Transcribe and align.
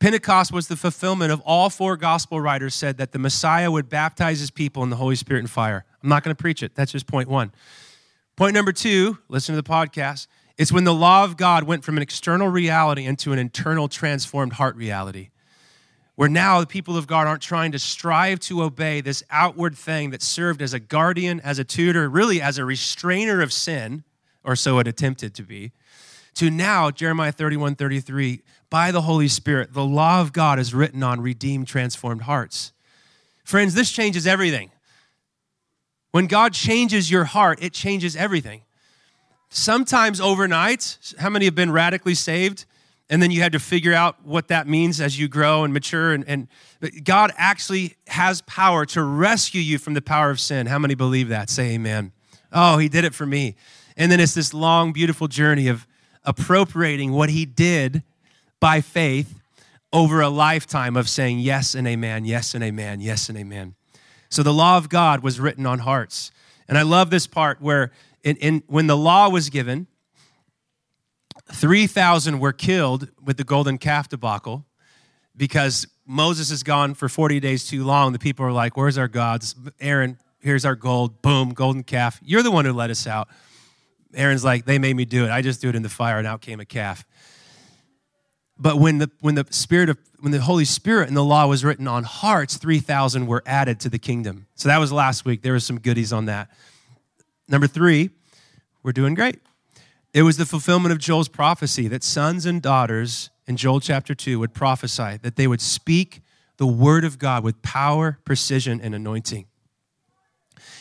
Pentecost 0.00 0.50
was 0.50 0.66
the 0.66 0.76
fulfillment 0.76 1.30
of 1.30 1.42
all 1.42 1.68
four 1.68 1.94
gospel 1.94 2.40
writers 2.40 2.74
said 2.74 2.96
that 2.96 3.12
the 3.12 3.18
Messiah 3.18 3.70
would 3.70 3.90
baptize 3.90 4.40
his 4.40 4.50
people 4.50 4.82
in 4.82 4.88
the 4.88 4.96
Holy 4.96 5.14
Spirit 5.14 5.40
and 5.40 5.50
fire. 5.50 5.84
I'm 6.02 6.08
not 6.08 6.24
going 6.24 6.34
to 6.34 6.40
preach 6.40 6.62
it. 6.62 6.74
That's 6.74 6.90
just 6.90 7.06
point 7.06 7.28
one. 7.28 7.52
Point 8.34 8.54
number 8.54 8.72
two, 8.72 9.18
listen 9.28 9.54
to 9.54 9.60
the 9.60 9.68
podcast. 9.68 10.26
It's 10.56 10.72
when 10.72 10.84
the 10.84 10.94
law 10.94 11.24
of 11.24 11.36
God 11.36 11.64
went 11.64 11.84
from 11.84 11.98
an 11.98 12.02
external 12.02 12.48
reality 12.48 13.04
into 13.04 13.32
an 13.32 13.38
internal 13.38 13.88
transformed 13.88 14.54
heart 14.54 14.74
reality. 14.74 15.28
Where 16.14 16.30
now 16.30 16.60
the 16.60 16.66
people 16.66 16.96
of 16.96 17.06
God 17.06 17.26
aren't 17.26 17.42
trying 17.42 17.72
to 17.72 17.78
strive 17.78 18.40
to 18.40 18.62
obey 18.62 19.02
this 19.02 19.22
outward 19.30 19.76
thing 19.76 20.10
that 20.10 20.22
served 20.22 20.62
as 20.62 20.72
a 20.72 20.80
guardian, 20.80 21.40
as 21.40 21.58
a 21.58 21.64
tutor, 21.64 22.08
really 22.08 22.40
as 22.40 22.56
a 22.56 22.64
restrainer 22.64 23.42
of 23.42 23.52
sin, 23.52 24.04
or 24.42 24.56
so 24.56 24.78
it 24.78 24.86
attempted 24.86 25.34
to 25.34 25.42
be, 25.42 25.72
to 26.34 26.50
now, 26.50 26.90
Jeremiah 26.90 27.32
31 27.32 27.74
33, 27.74 28.42
by 28.70 28.92
the 28.92 29.02
Holy 29.02 29.28
Spirit, 29.28 29.72
the 29.72 29.84
law 29.84 30.20
of 30.20 30.32
God 30.32 30.58
is 30.58 30.72
written 30.72 31.02
on 31.02 31.20
redeemed, 31.20 31.66
transformed 31.66 32.22
hearts. 32.22 32.72
Friends, 33.44 33.74
this 33.74 33.90
changes 33.90 34.26
everything. 34.26 34.70
When 36.12 36.26
God 36.26 36.52
changes 36.52 37.10
your 37.10 37.24
heart, 37.24 37.62
it 37.62 37.72
changes 37.72 38.16
everything. 38.16 38.62
Sometimes 39.48 40.20
overnight, 40.20 41.14
how 41.18 41.30
many 41.30 41.46
have 41.46 41.54
been 41.54 41.72
radically 41.72 42.14
saved? 42.14 42.64
And 43.08 43.20
then 43.20 43.32
you 43.32 43.42
had 43.42 43.52
to 43.52 43.58
figure 43.58 43.92
out 43.92 44.24
what 44.24 44.46
that 44.48 44.68
means 44.68 45.00
as 45.00 45.18
you 45.18 45.26
grow 45.26 45.64
and 45.64 45.74
mature. 45.74 46.12
And, 46.12 46.24
and 46.28 46.48
God 47.02 47.32
actually 47.36 47.96
has 48.06 48.42
power 48.42 48.86
to 48.86 49.02
rescue 49.02 49.60
you 49.60 49.78
from 49.78 49.94
the 49.94 50.02
power 50.02 50.30
of 50.30 50.38
sin. 50.38 50.68
How 50.68 50.78
many 50.78 50.94
believe 50.94 51.28
that? 51.28 51.50
Say 51.50 51.72
amen. 51.72 52.12
Oh, 52.52 52.78
he 52.78 52.88
did 52.88 53.04
it 53.04 53.12
for 53.12 53.26
me. 53.26 53.56
And 53.96 54.12
then 54.12 54.20
it's 54.20 54.34
this 54.34 54.54
long, 54.54 54.92
beautiful 54.92 55.26
journey 55.26 55.66
of 55.66 55.88
appropriating 56.30 57.10
what 57.10 57.28
he 57.28 57.44
did 57.44 58.04
by 58.60 58.80
faith 58.80 59.40
over 59.92 60.20
a 60.20 60.28
lifetime 60.28 60.96
of 60.96 61.08
saying 61.08 61.40
yes 61.40 61.74
and 61.74 61.88
amen, 61.88 62.24
yes 62.24 62.54
and 62.54 62.62
amen, 62.62 63.00
yes 63.00 63.28
and 63.28 63.36
amen. 63.36 63.74
So 64.28 64.44
the 64.44 64.52
law 64.52 64.76
of 64.76 64.88
God 64.88 65.24
was 65.24 65.40
written 65.40 65.66
on 65.66 65.80
hearts. 65.80 66.30
And 66.68 66.78
I 66.78 66.82
love 66.82 67.10
this 67.10 67.26
part 67.26 67.60
where 67.60 67.90
in, 68.22 68.36
in, 68.36 68.62
when 68.68 68.86
the 68.86 68.96
law 68.96 69.28
was 69.28 69.50
given, 69.50 69.88
3,000 71.52 72.38
were 72.38 72.52
killed 72.52 73.08
with 73.20 73.36
the 73.36 73.42
golden 73.42 73.76
calf 73.76 74.08
debacle 74.08 74.64
because 75.36 75.88
Moses 76.06 76.52
is 76.52 76.62
gone 76.62 76.94
for 76.94 77.08
40 77.08 77.40
days 77.40 77.66
too 77.66 77.82
long. 77.82 78.12
The 78.12 78.20
people 78.20 78.46
are 78.46 78.52
like, 78.52 78.76
Where's 78.76 78.98
our 78.98 79.08
gods? 79.08 79.56
Aaron, 79.80 80.16
here's 80.38 80.64
our 80.64 80.76
gold. 80.76 81.22
Boom, 81.22 81.50
golden 81.50 81.82
calf. 81.82 82.20
You're 82.22 82.44
the 82.44 82.52
one 82.52 82.64
who 82.64 82.72
let 82.72 82.90
us 82.90 83.04
out. 83.08 83.28
Aaron's 84.14 84.44
like, 84.44 84.64
They 84.64 84.78
made 84.78 84.96
me 84.96 85.04
do 85.04 85.24
it. 85.24 85.30
I 85.30 85.42
just 85.42 85.60
do 85.60 85.68
it 85.68 85.74
in 85.74 85.82
the 85.82 85.88
fire, 85.88 86.18
and 86.18 86.26
out 86.26 86.40
came 86.40 86.60
a 86.60 86.64
calf. 86.64 87.04
But 88.58 88.78
when 88.78 88.98
the, 88.98 89.10
when 89.20 89.36
the 89.36 89.46
Spirit 89.50 89.88
of 89.88 89.98
when 90.20 90.32
the 90.32 90.40
Holy 90.40 90.66
Spirit 90.66 91.08
and 91.08 91.16
the 91.16 91.24
law 91.24 91.46
was 91.46 91.64
written 91.64 91.88
on 91.88 92.04
hearts, 92.04 92.58
3,000 92.58 93.26
were 93.26 93.42
added 93.46 93.80
to 93.80 93.88
the 93.88 93.98
kingdom. 93.98 94.46
So 94.54 94.68
that 94.68 94.76
was 94.76 94.92
last 94.92 95.24
week. 95.24 95.40
There 95.40 95.54
was 95.54 95.64
some 95.64 95.80
goodies 95.80 96.12
on 96.12 96.26
that. 96.26 96.50
Number 97.48 97.66
three, 97.66 98.10
we're 98.82 98.92
doing 98.92 99.14
great. 99.14 99.40
It 100.12 100.22
was 100.22 100.36
the 100.36 100.44
fulfillment 100.44 100.92
of 100.92 100.98
Joel's 100.98 101.28
prophecy 101.28 101.88
that 101.88 102.02
sons 102.02 102.44
and 102.44 102.60
daughters 102.60 103.30
in 103.46 103.56
Joel 103.56 103.80
chapter 103.80 104.14
2 104.14 104.38
would 104.38 104.52
prophesy, 104.52 105.18
that 105.22 105.36
they 105.36 105.46
would 105.46 105.60
speak 105.60 106.20
the 106.58 106.66
word 106.66 107.04
of 107.04 107.18
God 107.18 107.42
with 107.42 107.62
power, 107.62 108.18
precision, 108.24 108.80
and 108.80 108.94
anointing. 108.94 109.46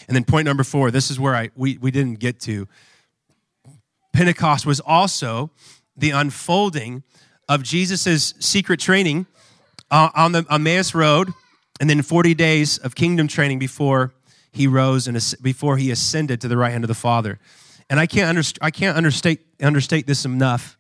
And 0.08 0.16
then 0.16 0.26
point 0.26 0.46
number 0.46 0.64
four, 0.64 0.92
this 0.92 1.10
is 1.10 1.20
where 1.20 1.36
I 1.36 1.52
we, 1.56 1.78
we 1.78 1.92
didn't 1.92 2.20
get 2.20 2.40
to. 2.42 2.68
Pentecost 4.14 4.66
was 4.66 4.80
also 4.80 5.52
the 5.96 6.12
unfolding 6.12 7.04
of 7.48 7.64
Jesus' 7.64 8.34
secret 8.40 8.80
training 8.80 9.26
uh, 9.92 10.10
on 10.16 10.32
the 10.32 10.46
Emmaus 10.50 10.94
Road, 10.94 11.30
and 11.80 11.90
then 11.90 12.02
40 12.02 12.34
days 12.34 12.78
of 12.78 12.96
kingdom 12.96 13.28
training 13.28 13.60
before 13.60 14.14
he 14.52 14.68
rose 14.68 15.08
and 15.08 15.36
before 15.42 15.78
he 15.78 15.92
ascended 15.92 16.42
to 16.42 16.48
the 16.48 16.58
right 16.58 16.72
hand 16.72 16.84
of 16.84 16.88
the 16.88 16.94
Father. 16.96 17.40
And 17.90 18.00
I 18.00 18.06
can't, 18.06 18.38
underst- 18.38 18.58
I 18.62 18.72
can't 18.72 18.98
understate, 18.98 19.42
understate 19.62 20.08
this 20.08 20.26
enough. 20.26 20.78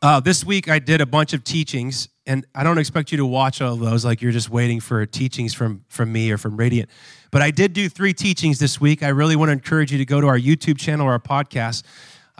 Uh, 0.00 0.20
this 0.20 0.44
week 0.44 0.68
I 0.68 0.78
did 0.78 1.00
a 1.00 1.06
bunch 1.06 1.32
of 1.32 1.42
teachings, 1.42 2.08
and 2.24 2.46
I 2.54 2.62
don't 2.62 2.78
expect 2.78 3.10
you 3.10 3.18
to 3.18 3.26
watch 3.26 3.60
all 3.60 3.76
those 3.76 4.04
like 4.04 4.22
you're 4.22 4.32
just 4.32 4.48
waiting 4.48 4.80
for 4.80 5.04
teachings 5.06 5.54
from, 5.54 5.84
from 5.88 6.12
me 6.12 6.30
or 6.30 6.38
from 6.38 6.56
Radiant. 6.56 6.88
But 7.30 7.42
I 7.42 7.50
did 7.50 7.72
do 7.72 7.88
three 7.88 8.14
teachings 8.14 8.58
this 8.58 8.80
week. 8.80 9.02
I 9.02 9.08
really 9.08 9.34
want 9.36 9.48
to 9.48 9.52
encourage 9.52 9.90
you 9.90 9.98
to 9.98 10.04
go 10.04 10.20
to 10.20 10.26
our 10.26 10.38
YouTube 10.38 10.78
channel 10.78 11.06
or 11.06 11.12
our 11.12 11.18
podcast 11.18 11.82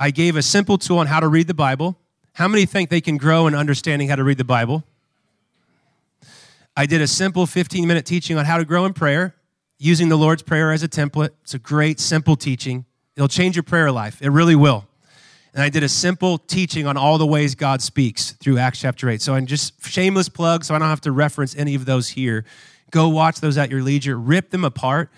I 0.00 0.12
gave 0.12 0.36
a 0.36 0.42
simple 0.42 0.78
tool 0.78 0.98
on 0.98 1.08
how 1.08 1.18
to 1.18 1.26
read 1.26 1.48
the 1.48 1.54
Bible. 1.54 1.98
How 2.34 2.46
many 2.46 2.66
think 2.66 2.88
they 2.88 3.00
can 3.00 3.16
grow 3.16 3.48
in 3.48 3.54
understanding 3.54 4.08
how 4.08 4.14
to 4.14 4.22
read 4.22 4.38
the 4.38 4.44
Bible? 4.44 4.84
I 6.76 6.86
did 6.86 7.00
a 7.00 7.08
simple 7.08 7.46
15 7.46 7.86
minute 7.88 8.06
teaching 8.06 8.38
on 8.38 8.44
how 8.44 8.58
to 8.58 8.64
grow 8.64 8.84
in 8.84 8.92
prayer 8.92 9.34
using 9.76 10.08
the 10.08 10.16
Lord's 10.16 10.42
Prayer 10.42 10.70
as 10.70 10.84
a 10.84 10.88
template. 10.88 11.30
It's 11.42 11.54
a 11.54 11.58
great, 11.58 11.98
simple 11.98 12.36
teaching. 12.36 12.84
It'll 13.16 13.26
change 13.26 13.56
your 13.56 13.64
prayer 13.64 13.90
life. 13.90 14.22
It 14.22 14.28
really 14.28 14.54
will. 14.54 14.87
And 15.58 15.64
I 15.64 15.70
did 15.70 15.82
a 15.82 15.88
simple 15.88 16.38
teaching 16.38 16.86
on 16.86 16.96
all 16.96 17.18
the 17.18 17.26
ways 17.26 17.56
God 17.56 17.82
speaks 17.82 18.30
through 18.34 18.58
Acts 18.58 18.78
chapter 18.80 19.10
8. 19.10 19.20
So 19.20 19.34
I'm 19.34 19.44
just 19.44 19.84
shameless 19.84 20.28
plug, 20.28 20.64
so 20.64 20.72
I 20.72 20.78
don't 20.78 20.86
have 20.86 21.00
to 21.00 21.10
reference 21.10 21.56
any 21.56 21.74
of 21.74 21.84
those 21.84 22.10
here. 22.10 22.44
Go 22.92 23.08
watch 23.08 23.40
those 23.40 23.58
at 23.58 23.68
your 23.68 23.82
leisure, 23.82 24.16
rip 24.16 24.50
them 24.50 24.64
apart 24.64 25.10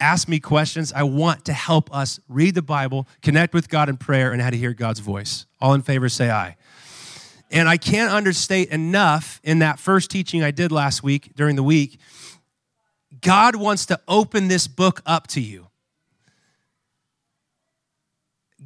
ask 0.00 0.28
me 0.28 0.38
questions. 0.38 0.92
I 0.92 1.02
want 1.02 1.46
to 1.46 1.52
help 1.52 1.92
us 1.92 2.20
read 2.28 2.54
the 2.54 2.62
Bible, 2.62 3.08
connect 3.20 3.52
with 3.52 3.68
God 3.68 3.88
in 3.88 3.96
prayer, 3.96 4.30
and 4.32 4.40
how 4.40 4.50
to 4.50 4.56
hear 4.56 4.72
God's 4.72 5.00
voice. 5.00 5.44
All 5.60 5.74
in 5.74 5.82
favor, 5.82 6.08
say 6.08 6.30
aye. 6.30 6.56
And 7.50 7.68
I 7.68 7.78
can't 7.78 8.12
understate 8.12 8.68
enough 8.68 9.40
in 9.42 9.58
that 9.58 9.80
first 9.80 10.08
teaching 10.08 10.44
I 10.44 10.52
did 10.52 10.70
last 10.70 11.02
week 11.02 11.32
during 11.34 11.56
the 11.56 11.64
week. 11.64 11.98
God 13.20 13.56
wants 13.56 13.86
to 13.86 13.98
open 14.06 14.46
this 14.46 14.68
book 14.68 15.02
up 15.04 15.26
to 15.28 15.40
you. 15.40 15.67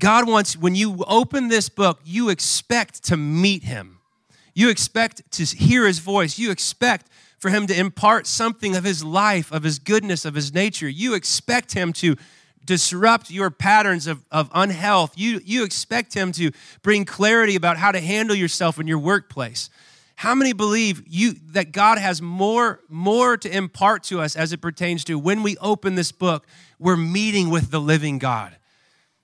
God 0.02 0.28
wants, 0.28 0.56
when 0.56 0.74
you 0.74 1.04
open 1.06 1.46
this 1.46 1.68
book, 1.68 2.00
you 2.04 2.28
expect 2.28 3.04
to 3.04 3.16
meet 3.16 3.62
him. 3.62 4.00
You 4.52 4.68
expect 4.68 5.30
to 5.30 5.44
hear 5.44 5.86
his 5.86 6.00
voice. 6.00 6.40
You 6.40 6.50
expect 6.50 7.06
for 7.38 7.50
him 7.50 7.68
to 7.68 7.78
impart 7.78 8.26
something 8.26 8.74
of 8.74 8.82
his 8.82 9.04
life, 9.04 9.52
of 9.52 9.62
his 9.62 9.78
goodness, 9.78 10.24
of 10.24 10.34
his 10.34 10.52
nature. 10.52 10.88
You 10.88 11.14
expect 11.14 11.74
him 11.74 11.92
to 11.92 12.16
disrupt 12.64 13.30
your 13.30 13.48
patterns 13.48 14.08
of, 14.08 14.24
of 14.32 14.50
unhealth. 14.52 15.12
You, 15.14 15.40
you 15.44 15.62
expect 15.62 16.14
him 16.14 16.32
to 16.32 16.50
bring 16.82 17.04
clarity 17.04 17.54
about 17.54 17.76
how 17.76 17.92
to 17.92 18.00
handle 18.00 18.34
yourself 18.34 18.80
in 18.80 18.88
your 18.88 18.98
workplace. 18.98 19.70
How 20.16 20.34
many 20.34 20.52
believe 20.52 21.04
you 21.06 21.34
that 21.52 21.70
God 21.70 21.98
has 21.98 22.20
more, 22.20 22.80
more 22.88 23.36
to 23.36 23.56
impart 23.56 24.02
to 24.04 24.20
us 24.20 24.34
as 24.34 24.52
it 24.52 24.60
pertains 24.60 25.04
to 25.04 25.16
when 25.16 25.44
we 25.44 25.56
open 25.58 25.94
this 25.94 26.10
book, 26.10 26.48
we're 26.80 26.96
meeting 26.96 27.50
with 27.50 27.70
the 27.70 27.80
living 27.80 28.19
God? 28.19 28.56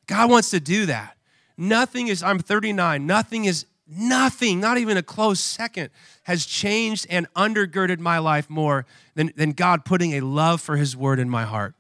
God 0.09 0.31
wants 0.31 0.51
to 0.51 0.59
do 0.59 0.87
that. 0.87 1.17
Nothing 1.57 2.09
is, 2.09 2.23
I'm 2.23 2.41
39, 2.41 3.07
nothing 3.07 3.45
is 3.45 3.65
Nothing, 3.91 4.61
not 4.61 4.77
even 4.77 4.99
a 4.99 5.03
close 5.03 5.41
second, 5.41 5.89
has 6.25 6.45
changed 6.45 7.07
and 7.09 7.27
undergirded 7.33 7.99
my 7.99 8.19
life 8.19 8.51
more 8.51 8.85
than, 9.15 9.33
than 9.35 9.53
God 9.53 9.87
putting 9.87 10.13
a 10.13 10.21
love 10.21 10.61
for 10.61 10.77
His 10.77 10.95
Word 10.95 11.19
in 11.19 11.31
my 11.31 11.45
heart. 11.45 11.75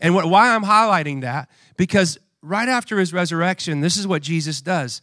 And 0.00 0.12
what, 0.12 0.26
why 0.28 0.52
I'm 0.52 0.64
highlighting 0.64 1.20
that, 1.20 1.48
because 1.76 2.18
right 2.42 2.68
after 2.68 2.98
His 2.98 3.12
resurrection, 3.12 3.80
this 3.80 3.96
is 3.96 4.08
what 4.08 4.22
Jesus 4.22 4.60
does. 4.60 5.00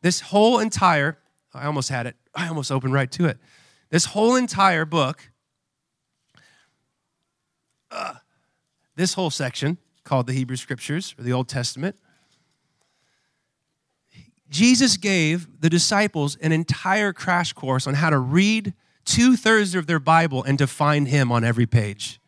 This 0.00 0.20
whole 0.20 0.60
entire, 0.60 1.18
I 1.52 1.66
almost 1.66 1.90
had 1.90 2.06
it, 2.06 2.16
I 2.34 2.48
almost 2.48 2.72
opened 2.72 2.94
right 2.94 3.12
to 3.12 3.26
it. 3.26 3.36
This 3.90 4.06
whole 4.06 4.34
entire 4.34 4.86
book, 4.86 5.28
uh, 7.90 8.14
this 8.96 9.12
whole 9.12 9.30
section 9.30 9.76
called 10.04 10.26
the 10.26 10.32
Hebrew 10.32 10.56
Scriptures 10.56 11.14
or 11.18 11.24
the 11.24 11.34
Old 11.34 11.48
Testament, 11.48 11.96
Jesus 14.58 14.96
gave 14.96 15.60
the 15.60 15.70
disciples 15.70 16.34
an 16.42 16.50
entire 16.50 17.12
crash 17.12 17.52
course 17.52 17.86
on 17.86 17.94
how 17.94 18.10
to 18.10 18.18
read 18.18 18.74
two 19.04 19.36
thirds 19.36 19.76
of 19.76 19.86
their 19.86 20.00
Bible 20.00 20.42
and 20.42 20.58
to 20.58 20.66
find 20.66 21.06
Him 21.06 21.30
on 21.30 21.44
every 21.44 21.64
page. 21.64 22.20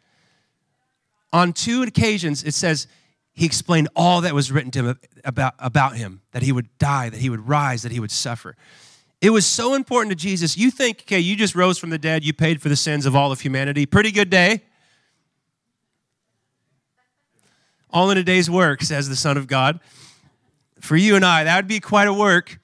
On 1.32 1.52
two 1.52 1.82
occasions, 1.82 2.44
it 2.44 2.54
says 2.54 2.86
he 3.32 3.46
explained 3.46 3.88
all 3.96 4.20
that 4.20 4.32
was 4.32 4.52
written 4.52 4.70
to 4.70 4.78
him 4.78 5.00
about, 5.24 5.54
about 5.58 5.96
him 5.96 6.22
that 6.30 6.42
he 6.42 6.52
would 6.52 6.68
die, 6.78 7.08
that 7.08 7.20
he 7.20 7.30
would 7.30 7.48
rise, 7.48 7.82
that 7.82 7.90
he 7.90 7.98
would 7.98 8.12
suffer. 8.12 8.56
It 9.20 9.30
was 9.30 9.44
so 9.44 9.74
important 9.74 10.10
to 10.10 10.16
Jesus. 10.16 10.56
You 10.56 10.70
think, 10.70 11.00
okay, 11.02 11.18
you 11.18 11.34
just 11.34 11.56
rose 11.56 11.78
from 11.78 11.90
the 11.90 11.98
dead, 11.98 12.24
you 12.24 12.32
paid 12.32 12.62
for 12.62 12.68
the 12.68 12.76
sins 12.76 13.06
of 13.06 13.16
all 13.16 13.32
of 13.32 13.40
humanity. 13.40 13.86
Pretty 13.86 14.12
good 14.12 14.30
day. 14.30 14.62
All 17.90 18.10
in 18.10 18.18
a 18.18 18.22
day's 18.22 18.48
work, 18.48 18.82
says 18.82 19.08
the 19.08 19.16
Son 19.16 19.36
of 19.36 19.48
God 19.48 19.80
for 20.80 20.96
you 20.96 21.16
and 21.16 21.24
I, 21.24 21.44
that 21.44 21.56
would 21.56 21.68
be 21.68 21.80
quite 21.80 22.08
a 22.08 22.12
work. 22.12 22.58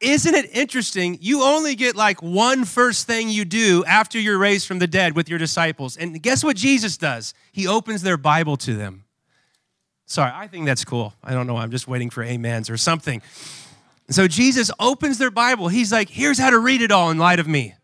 Isn't 0.00 0.34
it 0.34 0.50
interesting? 0.54 1.18
You 1.20 1.42
only 1.42 1.74
get 1.74 1.96
like 1.96 2.22
one 2.22 2.64
first 2.64 3.06
thing 3.06 3.30
you 3.30 3.44
do 3.44 3.84
after 3.86 4.18
you're 4.18 4.38
raised 4.38 4.66
from 4.66 4.78
the 4.78 4.86
dead 4.86 5.16
with 5.16 5.28
your 5.28 5.38
disciples. 5.38 5.96
And 5.96 6.22
guess 6.22 6.44
what 6.44 6.56
Jesus 6.56 6.96
does? 6.96 7.34
He 7.50 7.66
opens 7.66 8.02
their 8.02 8.16
Bible 8.16 8.56
to 8.58 8.74
them. 8.76 9.04
Sorry, 10.06 10.30
I 10.32 10.46
think 10.46 10.66
that's 10.66 10.84
cool. 10.84 11.14
I 11.22 11.34
don't 11.34 11.46
know. 11.46 11.56
I'm 11.56 11.70
just 11.70 11.88
waiting 11.88 12.10
for 12.10 12.24
amens 12.24 12.70
or 12.70 12.76
something. 12.76 13.22
So 14.08 14.26
Jesus 14.28 14.70
opens 14.78 15.18
their 15.18 15.30
Bible. 15.30 15.68
He's 15.68 15.92
like, 15.92 16.08
here's 16.08 16.38
how 16.38 16.50
to 16.50 16.58
read 16.58 16.80
it 16.80 16.92
all 16.92 17.10
in 17.10 17.18
light 17.18 17.40
of 17.40 17.48
me. 17.48 17.74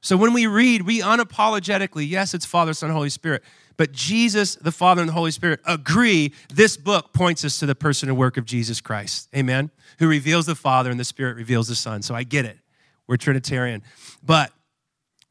So 0.00 0.16
when 0.16 0.32
we 0.32 0.46
read, 0.46 0.82
we 0.82 1.00
unapologetically, 1.00 2.08
yes, 2.08 2.32
it's 2.32 2.46
Father, 2.46 2.74
Son, 2.74 2.90
Holy 2.90 3.10
Spirit, 3.10 3.42
but 3.76 3.92
Jesus, 3.92 4.54
the 4.56 4.72
Father, 4.72 5.00
and 5.00 5.08
the 5.08 5.14
Holy 5.14 5.30
Spirit 5.30 5.60
agree 5.66 6.32
this 6.52 6.76
book 6.76 7.12
points 7.12 7.44
us 7.44 7.58
to 7.58 7.66
the 7.66 7.74
person 7.74 8.08
and 8.08 8.16
work 8.16 8.36
of 8.36 8.44
Jesus 8.44 8.80
Christ. 8.80 9.28
Amen? 9.34 9.70
Who 9.98 10.08
reveals 10.08 10.46
the 10.46 10.54
Father 10.54 10.90
and 10.90 10.98
the 10.98 11.04
Spirit 11.04 11.36
reveals 11.36 11.68
the 11.68 11.74
Son. 11.74 12.02
So 12.02 12.14
I 12.14 12.22
get 12.22 12.44
it. 12.44 12.58
We're 13.06 13.16
Trinitarian. 13.16 13.82
But 14.22 14.52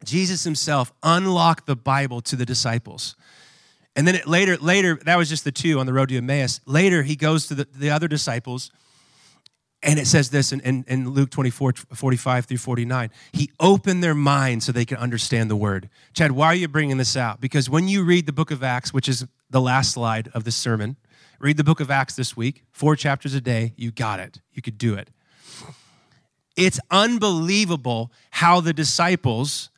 Jesus 0.03 0.43
himself 0.43 0.91
unlocked 1.01 1.65
the 1.65 1.75
Bible 1.75 2.21
to 2.21 2.35
the 2.35 2.45
disciples. 2.45 3.15
And 3.95 4.07
then 4.07 4.15
it, 4.15 4.27
later, 4.27 4.57
later, 4.57 4.99
that 5.05 5.17
was 5.17 5.29
just 5.29 5.43
the 5.43 5.51
two 5.51 5.79
on 5.79 5.85
the 5.85 5.93
road 5.93 6.09
to 6.09 6.17
Emmaus. 6.17 6.59
Later, 6.65 7.03
he 7.03 7.15
goes 7.15 7.47
to 7.47 7.55
the, 7.55 7.67
the 7.75 7.91
other 7.91 8.07
disciples, 8.07 8.71
and 9.83 9.99
it 9.99 10.07
says 10.07 10.29
this 10.29 10.51
in, 10.51 10.61
in, 10.61 10.85
in, 10.87 11.09
Luke 11.09 11.29
24, 11.29 11.73
45 11.93 12.45
through 12.45 12.57
49. 12.57 13.11
He 13.33 13.51
opened 13.59 14.03
their 14.03 14.15
minds 14.15 14.65
so 14.65 14.71
they 14.71 14.85
could 14.85 14.97
understand 14.97 15.49
the 15.49 15.55
word. 15.55 15.89
Chad, 16.13 16.31
why 16.31 16.47
are 16.47 16.55
you 16.55 16.67
bringing 16.67 16.97
this 16.97 17.17
out? 17.17 17.41
Because 17.41 17.69
when 17.69 17.87
you 17.87 18.03
read 18.03 18.25
the 18.25 18.33
book 18.33 18.49
of 18.49 18.63
Acts, 18.63 18.93
which 18.93 19.09
is 19.09 19.25
the 19.49 19.61
last 19.61 19.91
slide 19.91 20.29
of 20.33 20.45
this 20.45 20.55
sermon, 20.55 20.95
read 21.39 21.57
the 21.57 21.63
book 21.63 21.79
of 21.79 21.91
Acts 21.91 22.15
this 22.15 22.35
week, 22.37 22.63
four 22.71 22.95
chapters 22.95 23.33
a 23.33 23.41
day, 23.41 23.73
you 23.75 23.91
got 23.91 24.19
it. 24.19 24.39
You 24.53 24.61
could 24.61 24.77
do 24.77 24.95
it. 24.95 25.09
It's 26.55 26.79
unbelievable 26.89 28.11
how 28.31 28.61
the 28.61 28.73
disciples 28.73 29.69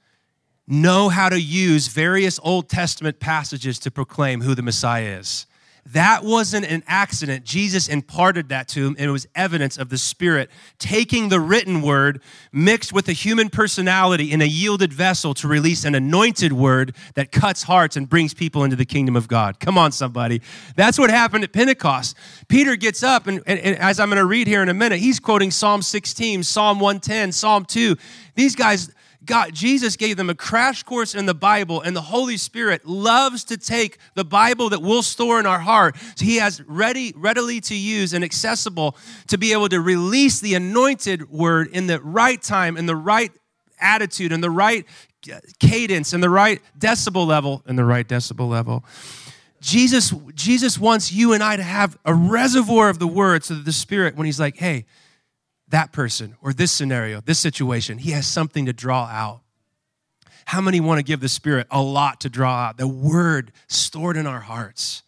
know 0.67 1.09
how 1.09 1.29
to 1.29 1.39
use 1.39 1.87
various 1.87 2.39
Old 2.43 2.69
Testament 2.69 3.19
passages 3.19 3.79
to 3.79 3.91
proclaim 3.91 4.41
who 4.41 4.55
the 4.55 4.61
Messiah 4.61 5.19
is. 5.19 5.45
That 5.93 6.23
wasn't 6.23 6.65
an 6.65 6.83
accident. 6.87 7.45
Jesus 7.45 7.87
imparted 7.87 8.49
that 8.49 8.67
to 8.69 8.87
him, 8.87 8.95
and 8.97 9.07
it 9.07 9.11
was 9.11 9.27
evidence 9.35 9.77
of 9.77 9.89
the 9.89 9.99
Spirit 9.99 10.49
taking 10.79 11.29
the 11.29 11.39
written 11.39 11.83
word 11.83 12.23
mixed 12.51 12.91
with 12.91 13.07
a 13.07 13.11
human 13.11 13.49
personality 13.49 14.31
in 14.31 14.41
a 14.41 14.45
yielded 14.45 14.91
vessel 14.91 15.35
to 15.35 15.47
release 15.47 15.85
an 15.85 15.93
anointed 15.93 16.51
word 16.53 16.95
that 17.13 17.31
cuts 17.31 17.63
hearts 17.63 17.95
and 17.95 18.09
brings 18.09 18.33
people 18.33 18.63
into 18.63 18.75
the 18.75 18.85
kingdom 18.85 19.15
of 19.15 19.27
God. 19.27 19.59
Come 19.59 19.77
on, 19.77 19.91
somebody. 19.91 20.41
That's 20.75 20.97
what 20.97 21.11
happened 21.11 21.43
at 21.43 21.53
Pentecost. 21.53 22.17
Peter 22.47 22.75
gets 22.75 23.03
up, 23.03 23.27
and, 23.27 23.43
and, 23.45 23.59
and 23.59 23.77
as 23.77 23.99
I'm 23.99 24.09
going 24.09 24.17
to 24.17 24.25
read 24.25 24.47
here 24.47 24.63
in 24.63 24.69
a 24.69 24.73
minute, 24.73 24.97
he's 24.97 25.19
quoting 25.19 25.51
Psalm 25.51 25.83
16, 25.83 26.41
Psalm 26.41 26.79
110, 26.79 27.31
Psalm 27.31 27.63
2. 27.63 27.95
These 28.33 28.55
guys, 28.55 28.91
God, 29.25 29.53
Jesus 29.53 29.95
gave 29.95 30.17
them 30.17 30.29
a 30.29 30.35
crash 30.35 30.83
course 30.83 31.15
in 31.15 31.25
the 31.25 31.33
Bible, 31.33 31.81
and 31.81 31.95
the 31.95 32.01
Holy 32.01 32.37
Spirit 32.37 32.85
loves 32.85 33.43
to 33.45 33.57
take 33.57 33.97
the 34.13 34.25
Bible 34.25 34.69
that 34.69 34.81
we'll 34.81 35.03
store 35.03 35.39
in 35.39 35.45
our 35.45 35.59
heart. 35.59 35.95
So 36.15 36.25
He 36.25 36.37
has 36.37 36.61
ready, 36.67 37.13
readily 37.15 37.61
to 37.61 37.75
use 37.75 38.13
and 38.13 38.23
accessible 38.23 38.95
to 39.27 39.37
be 39.37 39.51
able 39.53 39.69
to 39.69 39.81
release 39.81 40.39
the 40.39 40.53
anointed 40.53 41.29
word 41.29 41.67
in 41.67 41.87
the 41.87 41.99
right 42.01 42.41
time, 42.41 42.77
in 42.77 42.85
the 42.85 42.95
right 42.95 43.31
attitude, 43.79 44.31
in 44.31 44.41
the 44.41 44.51
right 44.51 44.85
uh, 45.31 45.39
cadence, 45.59 46.13
in 46.13 46.21
the 46.21 46.29
right 46.29 46.61
decibel 46.77 47.25
level, 47.25 47.63
in 47.67 47.75
the 47.75 47.85
right 47.85 48.07
decibel 48.07 48.47
level. 48.47 48.83
Jesus, 49.61 50.13
Jesus 50.35 50.77
wants 50.77 51.11
you 51.11 51.33
and 51.33 51.41
I 51.41 51.55
to 51.55 51.63
have 51.63 51.97
a 52.05 52.13
reservoir 52.13 52.89
of 52.89 52.99
the 52.99 53.07
word 53.07 53.43
so 53.43 53.55
that 53.55 53.65
the 53.65 53.73
Spirit, 53.73 54.15
when 54.15 54.25
He's 54.25 54.39
like, 54.39 54.57
hey, 54.57 54.85
that 55.75 55.91
person 55.91 56.37
or 56.41 56.53
this 56.53 56.71
scenario, 56.71 57.19
this 57.19 57.37
situation. 57.37 57.97
He 57.97 58.11
has 58.11 58.25
something 58.25 58.65
to 58.65 58.71
draw 58.71 59.07
out. 59.07 59.41
How 60.45 60.61
many 60.61 60.79
want 60.79 60.99
to 60.99 61.03
give 61.03 61.19
the 61.19 61.27
Spirit 61.27 61.67
a 61.69 61.81
lot 61.81 62.21
to 62.21 62.29
draw 62.29 62.67
out? 62.67 62.77
The 62.77 62.87
Word 62.87 63.51
stored 63.67 64.15
in 64.15 64.25
our 64.25 64.39
hearts. 64.39 65.03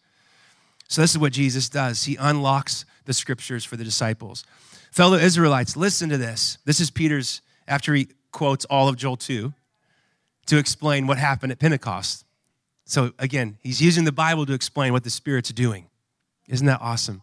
So, 0.86 1.00
this 1.00 1.12
is 1.12 1.18
what 1.18 1.32
Jesus 1.32 1.70
does. 1.70 2.04
He 2.04 2.16
unlocks 2.16 2.84
the 3.06 3.14
scriptures 3.14 3.64
for 3.64 3.78
the 3.78 3.84
disciples. 3.84 4.44
Fellow 4.92 5.16
Israelites, 5.16 5.74
listen 5.74 6.10
to 6.10 6.18
this. 6.18 6.58
This 6.66 6.80
is 6.80 6.90
Peter's, 6.90 7.40
after 7.66 7.94
he 7.94 8.08
quotes 8.30 8.66
all 8.66 8.88
of 8.88 8.96
Joel 8.96 9.16
2, 9.16 9.54
to 10.48 10.58
explain 10.58 11.06
what 11.06 11.16
happened 11.16 11.50
at 11.50 11.58
Pentecost. 11.58 12.26
So, 12.84 13.12
again, 13.18 13.56
he's 13.62 13.80
using 13.80 14.04
the 14.04 14.12
Bible 14.12 14.44
to 14.44 14.52
explain 14.52 14.92
what 14.92 15.04
the 15.04 15.10
Spirit's 15.10 15.50
doing. 15.50 15.86
Isn't 16.46 16.66
that 16.66 16.82
awesome? 16.82 17.22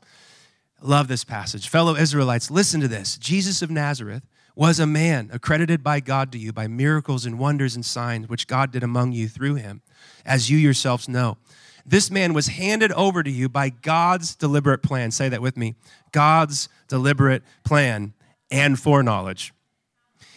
Love 0.82 1.08
this 1.08 1.24
passage. 1.24 1.70
Fellow 1.70 1.96
Israelites, 1.96 2.52
listen 2.52 2.82
to 2.82 2.88
this. 2.88 3.18
Jesus 3.18 3.62
of 3.62 3.72
Nazareth 3.72 4.24
was 4.56 4.80
a 4.80 4.88
man 4.88 5.30
accredited 5.34 5.84
by 5.84 6.00
God 6.00 6.32
to 6.32 6.38
you 6.38 6.54
by 6.54 6.68
miracles 6.68 7.26
and 7.26 7.40
wonders 7.40 7.76
and 7.76 7.86
signs 7.86 8.30
which 8.30 8.48
God 8.48 8.72
did 8.72 8.84
among 8.84 9.12
you 9.12 9.28
through 9.28 9.56
him, 9.56 9.82
as 10.26 10.50
you 10.50 10.58
yourselves 10.58 11.10
know. 11.10 11.38
This 11.86 12.10
man 12.10 12.34
was 12.34 12.48
handed 12.48 12.92
over 12.94 13.22
to 13.22 13.30
you 13.30 13.48
by 13.48 13.70
God's 13.70 14.36
deliberate 14.36 14.82
plan. 14.82 15.12
Say 15.12 15.30
that 15.30 15.42
with 15.42 15.58
me 15.58 15.76
God's 16.12 16.70
deliberate 16.88 17.44
plan 17.64 18.14
and 18.50 18.80
foreknowledge. 18.80 19.54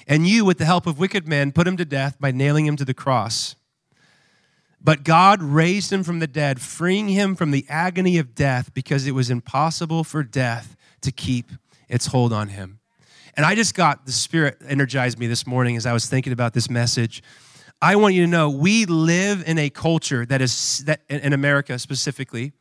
And 0.06 0.26
you, 0.26 0.44
with 0.44 0.58
the 0.58 0.64
help 0.64 0.86
of 0.86 0.98
wicked 0.98 1.28
men, 1.28 1.52
put 1.52 1.68
him 1.68 1.76
to 1.76 1.84
death 1.84 2.18
by 2.18 2.30
nailing 2.30 2.66
him 2.66 2.76
to 2.76 2.84
the 2.84 2.94
cross. 2.94 3.56
But 4.80 5.04
God 5.04 5.42
raised 5.42 5.92
him 5.92 6.04
from 6.04 6.20
the 6.20 6.26
dead, 6.26 6.60
freeing 6.60 7.08
him 7.08 7.34
from 7.34 7.50
the 7.50 7.66
agony 7.68 8.18
of 8.18 8.34
death 8.34 8.72
because 8.74 9.06
it 9.06 9.12
was 9.12 9.30
impossible 9.30 10.04
for 10.04 10.22
death 10.22 10.76
to 11.00 11.10
keep 11.10 11.50
its 11.88 12.06
hold 12.06 12.32
on 12.32 12.48
him. 12.48 12.78
And 13.36 13.44
I 13.44 13.54
just 13.54 13.74
got 13.74 14.06
the 14.06 14.12
Spirit 14.12 14.58
energized 14.66 15.18
me 15.18 15.26
this 15.26 15.46
morning 15.46 15.76
as 15.76 15.86
I 15.86 15.92
was 15.92 16.06
thinking 16.06 16.32
about 16.32 16.54
this 16.54 16.68
message. 16.68 17.22
I 17.80 17.96
want 17.96 18.14
you 18.14 18.22
to 18.22 18.26
know 18.26 18.50
we 18.50 18.86
live 18.86 19.44
in 19.46 19.58
a 19.58 19.70
culture 19.70 20.26
that 20.26 20.40
is, 20.40 20.84
that 20.86 21.02
in 21.08 21.32
America 21.32 21.78
specifically, 21.78 22.52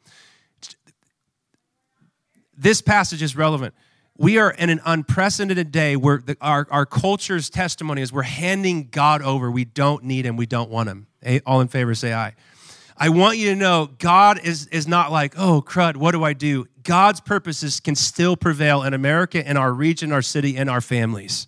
this 2.56 2.82
passage 2.82 3.22
is 3.22 3.36
relevant. 3.36 3.74
We 4.18 4.40
are 4.40 4.52
in 4.52 4.70
an 4.70 4.82
unprecedented 4.86 5.72
day 5.72 5.96
where 5.96 6.18
the, 6.18 6.38
our, 6.42 6.68
our 6.72 6.86
culture's 6.86 7.50
testimony 7.50 8.02
is 8.02 8.12
we're 8.12 8.24
handing 8.24 8.90
God 8.90 9.22
over. 9.22 9.50
We 9.52 9.66
don't 9.66 10.04
need 10.04 10.26
him, 10.26 10.38
we 10.38 10.48
don't 10.48 10.70
want 10.70 10.90
him. 10.90 11.08
All 11.46 11.62
in 11.62 11.68
favor, 11.68 11.96
say 11.96 12.14
aye. 12.14 12.36
I 13.00 13.10
want 13.10 13.38
you 13.38 13.50
to 13.52 13.56
know 13.56 13.90
God 14.00 14.40
is, 14.44 14.68
is 14.68 14.88
not 14.88 15.12
like, 15.12 15.36
oh, 15.38 15.62
crud, 15.62 15.98
what 15.98 16.12
do 16.12 16.24
I 16.24 16.34
do? 16.34 16.68
God's 16.82 17.20
purposes 17.20 17.80
can 17.80 17.96
still 17.96 18.36
prevail 18.36 18.82
in 18.82 18.94
America, 18.94 19.48
in 19.48 19.56
our 19.56 19.72
region, 19.72 20.12
our 20.12 20.24
city, 20.24 20.58
and 20.58 20.70
our 20.70 20.82
families. 20.82 21.48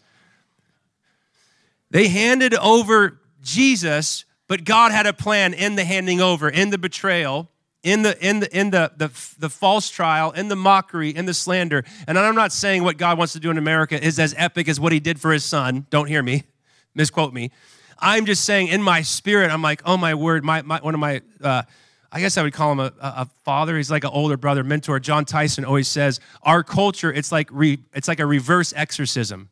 They 1.89 2.07
handed 2.07 2.53
over 2.53 3.19
Jesus, 3.41 4.25
but 4.47 4.63
God 4.63 4.91
had 4.91 5.07
a 5.07 5.13
plan 5.13 5.53
in 5.53 5.75
the 5.75 5.85
handing 5.85 6.21
over, 6.21 6.49
in 6.49 6.69
the 6.69 6.77
betrayal, 6.77 7.49
in 7.81 8.03
the 8.03 8.17
in 8.25 8.41
the 8.41 8.57
in 8.57 8.71
the, 8.71 8.91
the 8.97 9.07
the 9.39 9.49
false 9.49 9.89
trial, 9.89 10.31
in 10.31 10.49
the 10.49 10.55
mockery, 10.55 11.09
in 11.09 11.25
the 11.25 11.33
slander. 11.33 11.83
And 12.07 12.19
I'm 12.19 12.35
not 12.35 12.51
saying 12.51 12.83
what 12.83 12.97
God 12.97 13.17
wants 13.17 13.33
to 13.33 13.39
do 13.39 13.49
in 13.49 13.57
America 13.57 14.03
is 14.03 14.19
as 14.19 14.35
epic 14.37 14.67
as 14.67 14.79
what 14.79 14.91
he 14.91 14.99
did 14.99 15.19
for 15.19 15.31
his 15.31 15.45
son. 15.45 15.87
Don't 15.89 16.07
hear 16.07 16.21
me. 16.21 16.43
Misquote 16.93 17.33
me. 17.33 17.51
I'm 17.99 18.25
just 18.25 18.45
saying 18.45 18.67
in 18.69 18.81
my 18.81 19.01
spirit, 19.01 19.51
I'm 19.51 19.61
like, 19.61 19.81
oh 19.85 19.97
my 19.97 20.13
word, 20.13 20.43
my, 20.43 20.61
my 20.61 20.79
one 20.79 20.93
of 20.93 20.99
my, 20.99 21.21
uh, 21.43 21.63
I 22.11 22.19
guess 22.19 22.37
I 22.37 22.43
would 22.43 22.53
call 22.53 22.71
him 22.71 22.79
a, 22.79 22.93
a, 22.99 23.25
father. 23.43 23.77
He's 23.77 23.91
like 23.91 24.03
an 24.03 24.09
older 24.11 24.37
brother, 24.37 24.63
mentor. 24.63 24.99
John 24.99 25.25
Tyson 25.25 25.65
always 25.65 25.87
says, 25.87 26.19
our 26.43 26.63
culture, 26.63 27.11
it's 27.11 27.31
like 27.31 27.49
re, 27.51 27.77
it's 27.93 28.07
like 28.07 28.19
a 28.19 28.25
reverse 28.25 28.73
exorcism. 28.75 29.49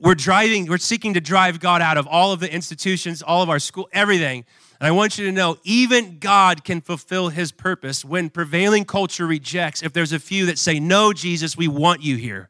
We're 0.00 0.14
driving, 0.14 0.66
we're 0.66 0.78
seeking 0.78 1.14
to 1.14 1.20
drive 1.20 1.58
God 1.58 1.82
out 1.82 1.96
of 1.96 2.06
all 2.06 2.32
of 2.32 2.38
the 2.38 2.52
institutions, 2.52 3.22
all 3.22 3.42
of 3.42 3.50
our 3.50 3.58
school, 3.58 3.88
everything. 3.92 4.44
And 4.78 4.86
I 4.86 4.92
want 4.92 5.18
you 5.18 5.26
to 5.26 5.32
know, 5.32 5.58
even 5.64 6.18
God 6.20 6.62
can 6.62 6.80
fulfill 6.80 7.30
his 7.30 7.50
purpose 7.50 8.04
when 8.04 8.30
prevailing 8.30 8.84
culture 8.84 9.26
rejects. 9.26 9.82
If 9.82 9.92
there's 9.92 10.12
a 10.12 10.20
few 10.20 10.46
that 10.46 10.58
say, 10.58 10.78
No, 10.78 11.12
Jesus, 11.12 11.56
we 11.56 11.66
want 11.66 12.02
you 12.02 12.16
here. 12.16 12.48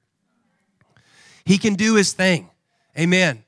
He 1.46 1.56
can 1.56 1.74
do 1.74 1.94
his 1.94 2.12
thing. 2.12 2.50
Amen. 2.98 3.44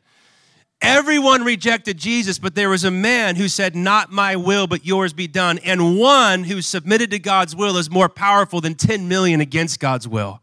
Everyone 0.82 1.44
rejected 1.44 1.98
Jesus, 1.98 2.38
but 2.38 2.54
there 2.54 2.70
was 2.70 2.84
a 2.84 2.90
man 2.90 3.36
who 3.36 3.48
said, 3.48 3.76
Not 3.76 4.10
my 4.10 4.36
will, 4.36 4.66
but 4.66 4.86
yours 4.86 5.12
be 5.12 5.26
done. 5.26 5.58
And 5.58 5.98
one 5.98 6.44
who 6.44 6.62
submitted 6.62 7.10
to 7.10 7.18
God's 7.18 7.54
will 7.54 7.76
is 7.76 7.90
more 7.90 8.08
powerful 8.08 8.60
than 8.62 8.74
10 8.74 9.06
million 9.06 9.40
against 9.40 9.78
God's 9.78 10.08
will. 10.08 10.40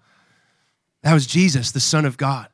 That 1.01 1.13
was 1.13 1.25
Jesus, 1.25 1.71
the 1.71 1.79
Son 1.79 2.05
of 2.05 2.17
God. 2.17 2.49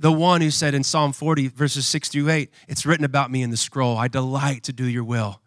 The 0.00 0.10
one 0.10 0.40
who 0.40 0.50
said 0.50 0.74
in 0.74 0.82
Psalm 0.82 1.12
40, 1.12 1.48
verses 1.48 1.86
6 1.86 2.08
through 2.08 2.30
8, 2.30 2.50
It's 2.66 2.86
written 2.86 3.04
about 3.04 3.30
me 3.30 3.42
in 3.42 3.50
the 3.50 3.56
scroll. 3.56 3.96
I 3.96 4.08
delight 4.08 4.64
to 4.64 4.72
do 4.72 4.84
your 4.84 5.04
will. 5.04 5.40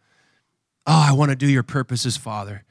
Oh, 0.86 1.06
I 1.10 1.12
want 1.14 1.32
to 1.32 1.36
do 1.36 1.48
your 1.48 1.64
purposes, 1.64 2.16
Father. 2.18 2.64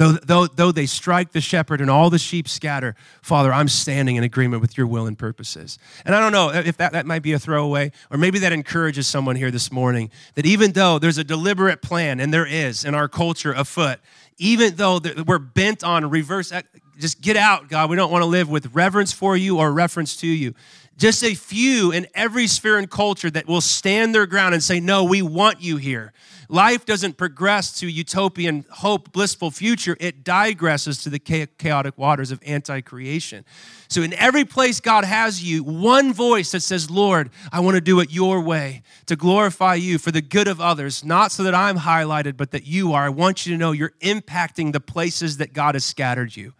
Though, 0.00 0.12
though, 0.12 0.46
though 0.46 0.72
they 0.72 0.86
strike 0.86 1.32
the 1.32 1.42
shepherd 1.42 1.82
and 1.82 1.90
all 1.90 2.08
the 2.08 2.18
sheep 2.18 2.48
scatter, 2.48 2.94
Father, 3.20 3.52
I'm 3.52 3.68
standing 3.68 4.16
in 4.16 4.24
agreement 4.24 4.62
with 4.62 4.78
your 4.78 4.86
will 4.86 5.06
and 5.06 5.18
purposes. 5.18 5.78
And 6.06 6.14
I 6.14 6.20
don't 6.20 6.32
know 6.32 6.48
if 6.48 6.78
that, 6.78 6.92
that 6.92 7.04
might 7.04 7.22
be 7.22 7.34
a 7.34 7.38
throwaway, 7.38 7.92
or 8.10 8.16
maybe 8.16 8.38
that 8.38 8.50
encourages 8.50 9.06
someone 9.06 9.36
here 9.36 9.50
this 9.50 9.70
morning 9.70 10.10
that 10.36 10.46
even 10.46 10.72
though 10.72 10.98
there's 10.98 11.18
a 11.18 11.24
deliberate 11.24 11.82
plan, 11.82 12.18
and 12.18 12.32
there 12.32 12.46
is 12.46 12.82
in 12.82 12.94
our 12.94 13.08
culture 13.08 13.52
afoot, 13.52 14.00
even 14.38 14.74
though 14.76 15.00
we're 15.26 15.38
bent 15.38 15.84
on 15.84 16.08
reverse, 16.08 16.50
uh, 16.50 16.62
just 16.98 17.20
get 17.20 17.36
out, 17.36 17.68
God. 17.68 17.90
We 17.90 17.96
don't 17.96 18.10
want 18.10 18.22
to 18.22 18.26
live 18.26 18.48
with 18.48 18.74
reverence 18.74 19.12
for 19.12 19.36
you 19.36 19.58
or 19.58 19.70
reference 19.70 20.16
to 20.16 20.26
you. 20.26 20.54
Just 21.00 21.24
a 21.24 21.34
few 21.34 21.92
in 21.92 22.06
every 22.14 22.46
sphere 22.46 22.76
and 22.76 22.88
culture 22.88 23.30
that 23.30 23.48
will 23.48 23.62
stand 23.62 24.14
their 24.14 24.26
ground 24.26 24.52
and 24.52 24.62
say, 24.62 24.80
No, 24.80 25.02
we 25.02 25.22
want 25.22 25.62
you 25.62 25.78
here. 25.78 26.12
Life 26.50 26.84
doesn't 26.84 27.16
progress 27.16 27.78
to 27.78 27.88
utopian 27.88 28.66
hope, 28.70 29.12
blissful 29.12 29.50
future. 29.50 29.96
It 29.98 30.24
digresses 30.24 31.02
to 31.04 31.08
the 31.08 31.18
chaotic 31.18 31.96
waters 31.96 32.30
of 32.30 32.42
anti 32.44 32.82
creation. 32.82 33.46
So, 33.88 34.02
in 34.02 34.12
every 34.12 34.44
place 34.44 34.78
God 34.78 35.04
has 35.04 35.42
you, 35.42 35.64
one 35.64 36.12
voice 36.12 36.50
that 36.50 36.60
says, 36.60 36.90
Lord, 36.90 37.30
I 37.50 37.60
want 37.60 37.76
to 37.76 37.80
do 37.80 38.00
it 38.00 38.10
your 38.10 38.40
way 38.40 38.82
to 39.06 39.16
glorify 39.16 39.76
you 39.76 39.96
for 39.96 40.10
the 40.10 40.20
good 40.20 40.48
of 40.48 40.60
others, 40.60 41.02
not 41.02 41.32
so 41.32 41.44
that 41.44 41.54
I'm 41.54 41.78
highlighted, 41.78 42.36
but 42.36 42.50
that 42.50 42.66
you 42.66 42.92
are. 42.92 43.04
I 43.04 43.10
want 43.10 43.46
you 43.46 43.54
to 43.54 43.58
know 43.58 43.72
you're 43.72 43.94
impacting 44.00 44.72
the 44.72 44.80
places 44.80 45.38
that 45.38 45.54
God 45.54 45.76
has 45.76 45.84
scattered 45.84 46.36
you. 46.36 46.52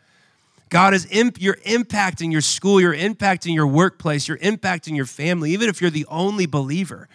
God 0.71 0.95
is 0.95 1.07
imp- 1.11 1.41
you're 1.41 1.57
impacting 1.67 2.33
your 2.33 2.41
school, 2.41 2.81
you're 2.81 2.95
impacting 2.95 3.55
your 3.55 3.67
workplace, 3.67 4.29
you're 4.29 4.39
impacting 4.39 4.97
your 4.97 5.05
family, 5.05 5.50
even 5.50 5.69
if 5.69 5.81
you're 5.81 5.91
the 5.91 6.07
only 6.09 6.47
believer. 6.47 7.09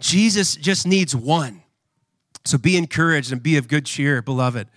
Jesus 0.00 0.56
just 0.56 0.86
needs 0.86 1.14
one. 1.14 1.62
So 2.44 2.58
be 2.58 2.76
encouraged 2.76 3.32
and 3.32 3.42
be 3.42 3.56
of 3.56 3.68
good 3.68 3.86
cheer, 3.86 4.22
beloved. 4.22 4.68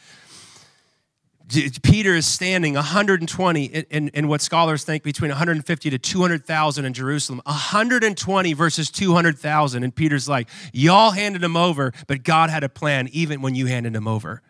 Peter 1.83 2.15
is 2.15 2.25
standing 2.25 2.73
120 2.73 3.65
in, 3.65 4.07
in, 4.09 4.27
what 4.27 4.41
scholars 4.41 4.83
think 4.83 5.03
between 5.03 5.29
150 5.29 5.89
to 5.89 5.97
200,000 5.99 6.85
in 6.85 6.93
Jerusalem. 6.93 7.41
120 7.45 8.53
versus 8.53 8.89
200,000. 8.89 9.83
And 9.83 9.95
Peter's 9.95 10.27
like, 10.27 10.49
Y'all 10.71 11.11
handed 11.11 11.43
him 11.43 11.57
over, 11.57 11.91
but 12.07 12.23
God 12.23 12.49
had 12.49 12.63
a 12.63 12.69
plan 12.69 13.09
even 13.11 13.41
when 13.41 13.55
you 13.55 13.67
handed 13.67 13.95
him 13.95 14.07
over. 14.07 14.41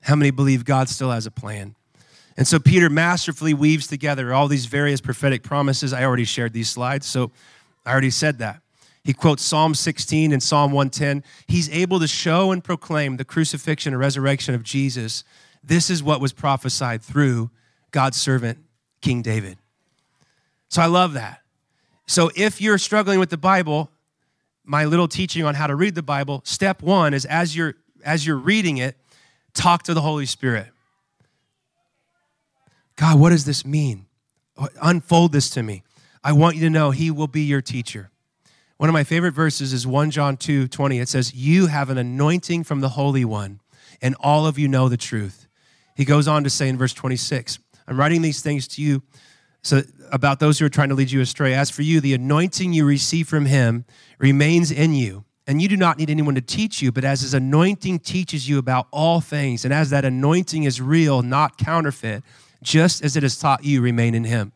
How 0.00 0.16
many 0.16 0.30
believe 0.30 0.64
God 0.64 0.88
still 0.88 1.10
has 1.10 1.26
a 1.26 1.30
plan? 1.30 1.76
And 2.36 2.46
so 2.46 2.58
Peter 2.58 2.88
masterfully 2.88 3.54
weaves 3.54 3.86
together 3.86 4.32
all 4.32 4.48
these 4.48 4.66
various 4.66 5.00
prophetic 5.00 5.42
promises. 5.42 5.92
I 5.92 6.04
already 6.04 6.24
shared 6.24 6.52
these 6.52 6.70
slides, 6.70 7.06
so 7.06 7.30
I 7.84 7.92
already 7.92 8.10
said 8.10 8.38
that. 8.38 8.62
He 9.02 9.12
quotes 9.12 9.42
Psalm 9.42 9.74
16 9.74 10.32
and 10.32 10.42
Psalm 10.42 10.72
110. 10.72 11.24
He's 11.46 11.70
able 11.70 12.00
to 12.00 12.06
show 12.06 12.52
and 12.52 12.62
proclaim 12.62 13.16
the 13.16 13.24
crucifixion 13.24 13.92
and 13.92 14.00
resurrection 14.00 14.54
of 14.54 14.62
Jesus. 14.62 15.24
This 15.64 15.90
is 15.90 16.02
what 16.02 16.20
was 16.20 16.32
prophesied 16.32 17.02
through 17.02 17.50
God's 17.90 18.18
servant, 18.18 18.58
King 19.00 19.22
David. 19.22 19.58
So 20.68 20.82
I 20.82 20.86
love 20.86 21.14
that. 21.14 21.40
So 22.06 22.30
if 22.36 22.60
you're 22.60 22.78
struggling 22.78 23.18
with 23.18 23.30
the 23.30 23.38
Bible, 23.38 23.90
my 24.64 24.84
little 24.84 25.08
teaching 25.08 25.44
on 25.44 25.54
how 25.54 25.66
to 25.66 25.74
read 25.74 25.94
the 25.94 26.02
Bible, 26.02 26.42
step 26.44 26.82
one 26.82 27.14
is 27.14 27.24
as 27.24 27.56
you're 27.56 27.74
as 28.04 28.26
you're 28.26 28.36
reading 28.36 28.78
it, 28.78 28.96
talk 29.52 29.82
to 29.84 29.94
the 29.94 30.00
Holy 30.00 30.26
Spirit. 30.26 30.68
God, 33.00 33.18
what 33.18 33.30
does 33.30 33.46
this 33.46 33.64
mean? 33.64 34.04
Unfold 34.82 35.32
this 35.32 35.48
to 35.50 35.62
me. 35.62 35.82
I 36.22 36.32
want 36.32 36.56
you 36.56 36.62
to 36.64 36.70
know 36.70 36.90
He 36.90 37.10
will 37.10 37.28
be 37.28 37.40
your 37.40 37.62
teacher. 37.62 38.10
One 38.76 38.90
of 38.90 38.92
my 38.92 39.04
favorite 39.04 39.32
verses 39.32 39.72
is 39.72 39.86
1 39.86 40.10
John 40.10 40.36
2 40.36 40.68
20. 40.68 40.98
It 40.98 41.08
says, 41.08 41.32
You 41.32 41.68
have 41.68 41.88
an 41.88 41.96
anointing 41.96 42.64
from 42.64 42.82
the 42.82 42.90
Holy 42.90 43.24
One, 43.24 43.60
and 44.02 44.14
all 44.20 44.46
of 44.46 44.58
you 44.58 44.68
know 44.68 44.90
the 44.90 44.98
truth. 44.98 45.48
He 45.96 46.04
goes 46.04 46.28
on 46.28 46.44
to 46.44 46.50
say 46.50 46.68
in 46.68 46.76
verse 46.76 46.92
26, 46.92 47.58
I'm 47.88 47.98
writing 47.98 48.20
these 48.20 48.42
things 48.42 48.68
to 48.68 48.82
you 48.82 49.02
so 49.62 49.80
about 50.12 50.38
those 50.38 50.58
who 50.58 50.66
are 50.66 50.70
trying 50.70 50.90
to 50.90 50.94
lead 50.94 51.10
you 51.10 51.22
astray. 51.22 51.54
As 51.54 51.70
for 51.70 51.80
you, 51.80 52.02
the 52.02 52.12
anointing 52.12 52.74
you 52.74 52.84
receive 52.84 53.28
from 53.28 53.46
him 53.46 53.86
remains 54.18 54.70
in 54.70 54.92
you. 54.92 55.24
And 55.46 55.62
you 55.62 55.68
do 55.68 55.76
not 55.78 55.96
need 55.96 56.10
anyone 56.10 56.34
to 56.34 56.42
teach 56.42 56.82
you, 56.82 56.92
but 56.92 57.04
as 57.04 57.22
his 57.22 57.32
anointing 57.32 58.00
teaches 58.00 58.46
you 58.46 58.58
about 58.58 58.88
all 58.90 59.22
things, 59.22 59.64
and 59.64 59.72
as 59.72 59.88
that 59.88 60.04
anointing 60.04 60.64
is 60.64 60.82
real, 60.82 61.22
not 61.22 61.56
counterfeit, 61.56 62.22
just 62.62 63.04
as 63.04 63.16
it 63.16 63.22
has 63.22 63.38
taught 63.38 63.64
you, 63.64 63.80
remain 63.80 64.14
in 64.14 64.24
him. 64.24 64.52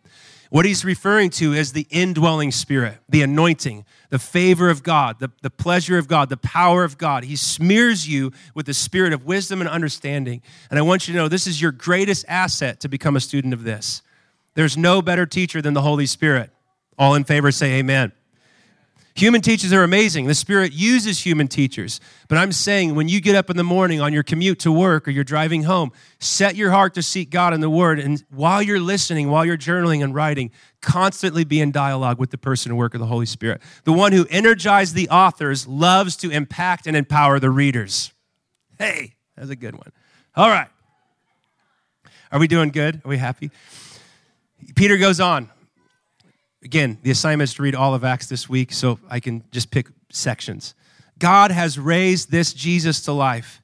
What 0.51 0.65
he's 0.65 0.85
referring 0.85 1.31
to 1.31 1.53
is 1.53 1.73
the 1.73 1.87
indwelling 1.91 2.53
spirit, 2.53 2.99
the 3.09 3.23
anointing, 3.23 3.85
the 4.11 4.21
favor 4.21 4.71
of 4.71 4.85
God, 4.85 5.19
the, 5.19 5.33
the 5.43 5.51
pleasure 5.51 5.99
of 5.99 6.07
God, 6.07 6.29
the 6.29 6.37
power 6.37 6.85
of 6.85 6.97
God. 6.97 7.25
He 7.25 7.35
smears 7.35 8.07
you 8.09 8.31
with 8.55 8.67
the 8.67 8.75
spirit 8.75 9.13
of 9.13 9.25
wisdom 9.25 9.61
and 9.61 9.69
understanding. 9.69 10.43
And 10.71 10.79
I 10.79 10.83
want 10.83 11.09
you 11.09 11.15
to 11.15 11.19
know 11.19 11.27
this 11.27 11.49
is 11.49 11.61
your 11.61 11.73
greatest 11.73 12.25
asset 12.29 12.79
to 12.81 12.89
become 12.89 13.17
a 13.17 13.21
student 13.21 13.53
of 13.53 13.65
this. 13.65 14.03
There's 14.55 14.77
no 14.77 15.03
better 15.03 15.27
teacher 15.27 15.61
than 15.61 15.75
the 15.75 15.83
Holy 15.83 16.07
Spirit. 16.07 16.51
All 16.97 17.17
in 17.17 17.25
favor 17.25 17.51
say 17.51 17.81
amen. 17.81 18.13
Human 19.17 19.41
teachers 19.41 19.73
are 19.73 19.85
amazing. 19.85 20.27
The 20.27 20.35
Spirit 20.35 20.73
uses 20.73 21.25
human 21.25 21.47
teachers. 21.47 22.01
But 22.29 22.37
I'm 22.37 22.51
saying 22.51 22.97
when 22.97 23.09
you 23.09 23.21
get 23.21 23.37
up 23.37 23.49
in 23.49 23.57
the 23.57 23.63
morning 23.63 24.01
on 24.01 24.13
your 24.13 24.25
commute 24.25 24.59
to 24.61 24.73
work 24.73 25.07
or 25.07 25.13
you're 25.13 25.23
driving 25.23 25.63
home, 25.63 25.93
set 26.19 26.57
your 26.57 26.73
heart 26.73 26.95
to 26.95 27.03
seek 27.03 27.31
God 27.31 27.55
in 27.55 27.61
the 27.61 27.71
Word. 27.71 28.01
And 28.01 28.25
while 28.31 28.61
you're 28.61 28.81
listening, 28.81 29.31
while 29.31 29.45
you're 29.45 29.57
journaling 29.57 30.03
and 30.03 30.17
writing, 30.17 30.51
constantly 30.81 31.45
be 31.45 31.61
in 31.61 31.71
dialogue 31.71 32.19
with 32.19 32.31
the 32.31 32.39
person 32.39 32.73
and 32.73 32.79
work 32.79 32.93
of 32.93 32.99
the 32.99 33.07
Holy 33.07 33.27
Spirit. 33.27 33.63
The 33.85 33.93
one 33.93 34.11
who 34.11 34.27
energized 34.31 34.97
the 34.97 35.09
authors 35.11 35.69
loves 35.69 36.17
to 36.17 36.31
impact 36.31 36.89
and 36.89 36.97
empower 36.97 37.39
the 37.39 37.51
readers. 37.51 38.13
Hey, 38.81 39.15
that's 39.37 39.51
a 39.51 39.57
good 39.57 39.77
one. 39.77 39.93
All 40.35 40.49
right. 40.49 40.69
Are 42.33 42.41
we 42.41 42.49
doing 42.49 42.71
good? 42.71 43.01
Are 43.05 43.09
we 43.09 43.19
happy? 43.19 43.53
Peter 44.75 44.97
goes 44.97 45.21
on. 45.21 45.51
Again, 46.65 46.99
the 47.03 47.11
assignment 47.11 47.51
is 47.51 47.55
to 47.55 47.63
read 47.63 47.75
all 47.75 47.95
of 47.95 48.05
Acts 48.05 48.27
this 48.27 48.49
week, 48.49 48.73
so 48.73 48.99
I 49.11 49.21
can 49.21 49.45
just 49.51 49.71
pick 49.71 49.89
sections. 50.11 50.75
God 51.19 51.51
has 51.51 51.79
raised 51.79 52.31
this 52.31 52.55
Jesus 52.55 53.03
to 53.03 53.13
life. 53.13 53.63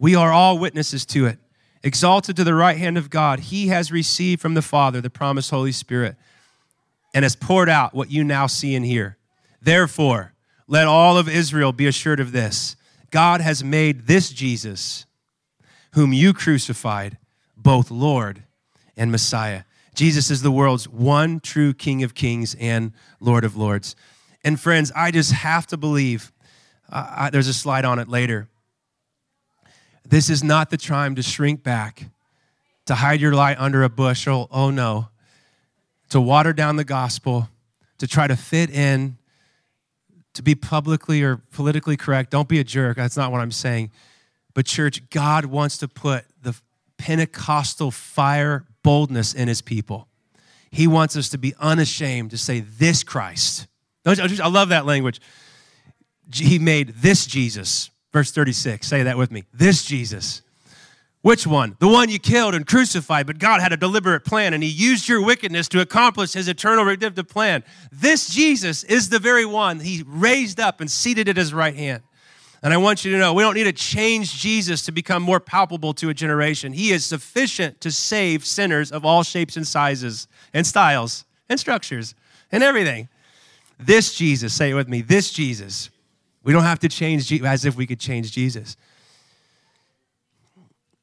We 0.00 0.16
are 0.16 0.32
all 0.32 0.58
witnesses 0.58 1.06
to 1.06 1.26
it. 1.26 1.38
Exalted 1.82 2.36
to 2.36 2.44
the 2.44 2.54
right 2.54 2.76
hand 2.76 2.98
of 2.98 3.08
God, 3.08 3.40
he 3.40 3.68
has 3.68 3.90
received 3.90 4.42
from 4.42 4.54
the 4.54 4.62
Father 4.62 5.00
the 5.00 5.08
promised 5.08 5.50
Holy 5.50 5.72
Spirit 5.72 6.16
and 7.14 7.22
has 7.22 7.36
poured 7.36 7.68
out 7.68 7.94
what 7.94 8.10
you 8.10 8.22
now 8.24 8.46
see 8.46 8.74
and 8.74 8.84
hear. 8.84 9.16
Therefore, 9.62 10.34
let 10.66 10.86
all 10.86 11.16
of 11.16 11.28
Israel 11.28 11.72
be 11.72 11.86
assured 11.86 12.20
of 12.20 12.32
this 12.32 12.76
God 13.10 13.40
has 13.40 13.64
made 13.64 14.06
this 14.06 14.30
Jesus, 14.30 15.06
whom 15.92 16.12
you 16.12 16.32
crucified, 16.32 17.16
both 17.56 17.90
Lord 17.90 18.42
and 18.96 19.10
Messiah. 19.10 19.62
Jesus 19.94 20.30
is 20.30 20.42
the 20.42 20.50
world's 20.50 20.88
one 20.88 21.40
true 21.40 21.74
King 21.74 22.02
of 22.02 22.14
Kings 22.14 22.56
and 22.60 22.92
Lord 23.18 23.44
of 23.44 23.56
Lords. 23.56 23.96
And 24.44 24.58
friends, 24.58 24.92
I 24.94 25.10
just 25.10 25.32
have 25.32 25.66
to 25.68 25.76
believe, 25.76 26.32
uh, 26.90 27.14
I, 27.16 27.30
there's 27.30 27.48
a 27.48 27.54
slide 27.54 27.84
on 27.84 27.98
it 27.98 28.08
later. 28.08 28.48
This 30.08 30.30
is 30.30 30.42
not 30.42 30.70
the 30.70 30.76
time 30.76 31.14
to 31.16 31.22
shrink 31.22 31.62
back, 31.62 32.04
to 32.86 32.94
hide 32.94 33.20
your 33.20 33.34
light 33.34 33.58
under 33.58 33.82
a 33.82 33.88
bushel. 33.88 34.48
Oh 34.50 34.70
no. 34.70 35.08
To 36.10 36.20
water 36.20 36.52
down 36.52 36.76
the 36.76 36.84
gospel, 36.84 37.48
to 37.98 38.06
try 38.06 38.26
to 38.26 38.36
fit 38.36 38.70
in, 38.70 39.18
to 40.34 40.42
be 40.42 40.54
publicly 40.54 41.22
or 41.22 41.36
politically 41.36 41.96
correct. 41.96 42.30
Don't 42.30 42.48
be 42.48 42.58
a 42.58 42.64
jerk. 42.64 42.96
That's 42.96 43.16
not 43.16 43.30
what 43.30 43.40
I'm 43.40 43.52
saying. 43.52 43.90
But, 44.54 44.66
church, 44.66 45.08
God 45.10 45.44
wants 45.44 45.78
to 45.78 45.88
put 45.88 46.24
the 46.42 46.56
Pentecostal 46.98 47.90
fire 47.90 48.64
boldness 48.82 49.34
in 49.34 49.48
his 49.48 49.62
people. 49.62 50.08
He 50.70 50.86
wants 50.86 51.16
us 51.16 51.28
to 51.30 51.38
be 51.38 51.54
unashamed 51.58 52.30
to 52.30 52.38
say, 52.38 52.60
This 52.60 53.02
Christ. 53.02 53.66
I 54.06 54.48
love 54.48 54.70
that 54.70 54.86
language. 54.86 55.20
He 56.32 56.58
made 56.58 56.94
this 56.96 57.26
Jesus. 57.26 57.90
Verse 58.12 58.30
36, 58.32 58.86
say 58.86 59.04
that 59.04 59.16
with 59.16 59.30
me. 59.30 59.44
This 59.52 59.84
Jesus. 59.84 60.42
Which 61.22 61.46
one? 61.46 61.76
The 61.80 61.88
one 61.88 62.08
you 62.08 62.18
killed 62.18 62.54
and 62.54 62.66
crucified, 62.66 63.26
but 63.26 63.38
God 63.38 63.60
had 63.60 63.72
a 63.72 63.76
deliberate 63.76 64.24
plan 64.24 64.54
and 64.54 64.62
He 64.62 64.70
used 64.70 65.08
your 65.08 65.22
wickedness 65.22 65.68
to 65.68 65.80
accomplish 65.80 66.32
His 66.32 66.48
eternal 66.48 66.84
redemptive 66.84 67.28
plan. 67.28 67.62
This 67.92 68.28
Jesus 68.28 68.84
is 68.84 69.10
the 69.10 69.18
very 69.18 69.44
one 69.44 69.80
He 69.80 70.02
raised 70.06 70.58
up 70.58 70.80
and 70.80 70.90
seated 70.90 71.28
at 71.28 71.36
His 71.36 71.52
right 71.52 71.74
hand. 71.74 72.02
And 72.62 72.74
I 72.74 72.76
want 72.76 73.04
you 73.04 73.12
to 73.12 73.18
know 73.18 73.32
we 73.32 73.42
don't 73.42 73.54
need 73.54 73.64
to 73.64 73.72
change 73.72 74.34
Jesus 74.34 74.84
to 74.84 74.92
become 74.92 75.22
more 75.22 75.40
palpable 75.40 75.94
to 75.94 76.10
a 76.10 76.14
generation. 76.14 76.72
He 76.72 76.92
is 76.92 77.06
sufficient 77.06 77.80
to 77.80 77.90
save 77.90 78.44
sinners 78.44 78.92
of 78.92 79.04
all 79.04 79.22
shapes 79.22 79.56
and 79.56 79.66
sizes 79.66 80.28
and 80.52 80.66
styles 80.66 81.24
and 81.48 81.58
structures 81.58 82.14
and 82.52 82.62
everything. 82.62 83.08
This 83.78 84.14
Jesus, 84.14 84.52
say 84.52 84.70
it 84.70 84.74
with 84.74 84.88
me, 84.88 85.00
this 85.00 85.32
Jesus. 85.32 85.88
We 86.42 86.52
don't 86.52 86.64
have 86.64 86.80
to 86.80 86.88
change 86.88 87.32
as 87.42 87.64
if 87.64 87.76
we 87.76 87.86
could 87.86 88.00
change 88.00 88.32
Jesus. 88.32 88.76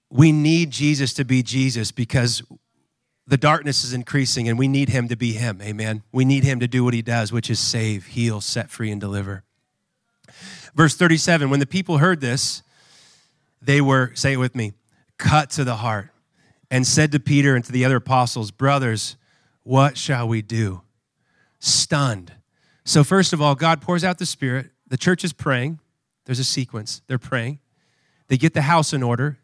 We 0.09 0.31
need 0.31 0.71
Jesus 0.71 1.13
to 1.13 1.25
be 1.25 1.41
Jesus 1.41 1.91
because 1.91 2.43
the 3.25 3.37
darkness 3.37 3.83
is 3.83 3.93
increasing 3.93 4.47
and 4.47 4.57
we 4.57 4.67
need 4.67 4.89
him 4.89 5.07
to 5.09 5.15
be 5.15 5.33
him. 5.33 5.59
Amen. 5.61 6.03
We 6.11 6.23
need 6.23 6.43
him 6.43 6.59
to 6.59 6.67
do 6.67 6.83
what 6.83 6.93
he 6.93 7.01
does, 7.01 7.31
which 7.31 7.49
is 7.49 7.59
save, 7.59 8.07
heal, 8.07 8.41
set 8.41 8.69
free, 8.69 8.91
and 8.91 9.01
deliver. 9.01 9.43
Verse 10.77 10.95
37 10.95 11.49
When 11.49 11.59
the 11.59 11.65
people 11.65 11.97
heard 11.97 12.21
this, 12.21 12.61
they 13.61 13.81
were, 13.81 14.11
say 14.13 14.33
it 14.33 14.37
with 14.37 14.55
me, 14.55 14.73
cut 15.17 15.49
to 15.49 15.63
the 15.63 15.77
heart 15.77 16.11
and 16.69 16.85
said 16.85 17.11
to 17.11 17.19
Peter 17.19 17.55
and 17.55 17.65
to 17.65 17.71
the 17.71 17.83
other 17.83 17.97
apostles, 17.97 18.51
Brothers, 18.51 19.17
what 19.63 19.97
shall 19.97 20.27
we 20.27 20.43
do? 20.43 20.83
Stunned. 21.59 22.31
So, 22.85 23.03
first 23.03 23.33
of 23.33 23.41
all, 23.41 23.55
God 23.55 23.81
pours 23.81 24.03
out 24.03 24.19
the 24.19 24.25
Spirit. 24.25 24.69
The 24.87 24.97
church 24.97 25.23
is 25.25 25.33
praying. 25.33 25.79
There's 26.25 26.39
a 26.39 26.43
sequence. 26.43 27.01
They're 27.07 27.17
praying. 27.17 27.59
They 28.27 28.37
get 28.37 28.53
the 28.53 28.61
house 28.61 28.93
in 28.93 29.01
order. 29.01 29.39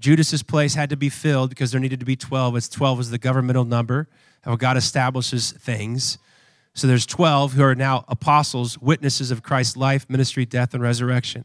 Judas's 0.00 0.42
place 0.42 0.74
had 0.74 0.90
to 0.90 0.96
be 0.96 1.08
filled 1.08 1.50
because 1.50 1.72
there 1.72 1.80
needed 1.80 2.00
to 2.00 2.06
be 2.06 2.16
12. 2.16 2.56
It's 2.56 2.68
12 2.68 3.00
is 3.00 3.10
the 3.10 3.18
governmental 3.18 3.64
number, 3.64 4.08
how 4.42 4.56
God 4.56 4.76
establishes 4.76 5.52
things. 5.52 6.18
So 6.74 6.86
there's 6.86 7.06
12 7.06 7.52
who 7.52 7.62
are 7.62 7.74
now 7.74 8.04
apostles, 8.08 8.78
witnesses 8.78 9.30
of 9.30 9.42
Christ's 9.42 9.76
life, 9.76 10.10
ministry, 10.10 10.44
death, 10.44 10.74
and 10.74 10.82
resurrection. 10.82 11.44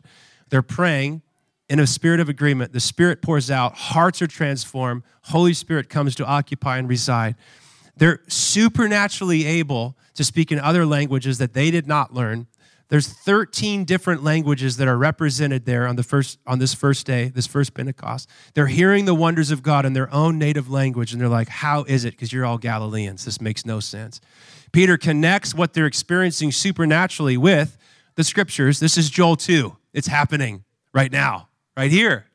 They're 0.50 0.64
praying 0.64 1.22
in 1.70 1.80
a 1.80 1.86
spirit 1.86 2.20
of 2.20 2.30
agreement. 2.30 2.74
The 2.74 2.80
Spirit 2.80 3.22
pours 3.22 3.52
out, 3.52 3.76
hearts 3.76 4.22
are 4.22 4.28
transformed, 4.28 5.04
Holy 5.24 5.54
Spirit 5.54 5.88
comes 5.88 6.16
to 6.16 6.26
occupy 6.26 6.80
and 6.80 6.90
reside. 6.90 7.36
They're 7.96 8.22
supernaturally 8.28 9.46
able 9.46 9.96
to 10.16 10.24
speak 10.24 10.52
in 10.52 10.60
other 10.60 10.86
languages 10.86 11.38
that 11.38 11.54
they 11.54 11.70
did 11.70 11.88
not 11.88 12.14
learn. 12.14 12.48
There's 12.90 13.08
13 13.08 13.86
different 13.86 14.24
languages 14.24 14.78
that 14.78 14.88
are 14.88 14.98
represented 14.98 15.66
there 15.66 15.88
on 15.88 15.96
the 15.96 16.04
first 16.04 16.40
on 16.48 16.58
this 16.58 16.74
first 16.74 17.06
day, 17.06 17.30
this 17.30 17.46
first 17.46 17.76
Pentecost. 17.76 18.28
They're 18.56 18.68
hearing 18.68 19.06
the 19.06 19.14
wonders 19.14 19.52
of 19.52 19.62
God 19.62 19.86
in 19.86 19.94
their 19.94 20.12
own 20.12 20.40
native 20.40 20.70
language 20.70 21.12
and 21.14 21.22
they're 21.22 21.30
like, 21.30 21.50
"How 21.50 21.84
is 21.84 22.04
it? 22.04 22.12
Because 22.12 22.34
you're 22.34 22.46
all 22.46 22.58
Galileans. 22.58 23.26
This 23.26 23.40
makes 23.40 23.64
no 23.64 23.80
sense." 23.80 24.20
Peter 24.72 24.98
connects 24.98 25.54
what 25.54 25.74
they're 25.74 25.86
experiencing 25.86 26.52
supernaturally 26.52 27.38
with 27.38 27.78
the 28.16 28.24
scriptures. 28.24 28.80
This 28.80 28.98
is 28.98 29.10
Joel 29.10 29.36
2. 29.36 29.78
It's 29.94 30.08
happening 30.08 30.64
right 30.92 31.12
now, 31.12 31.50
right 31.78 31.92
here. 31.92 32.26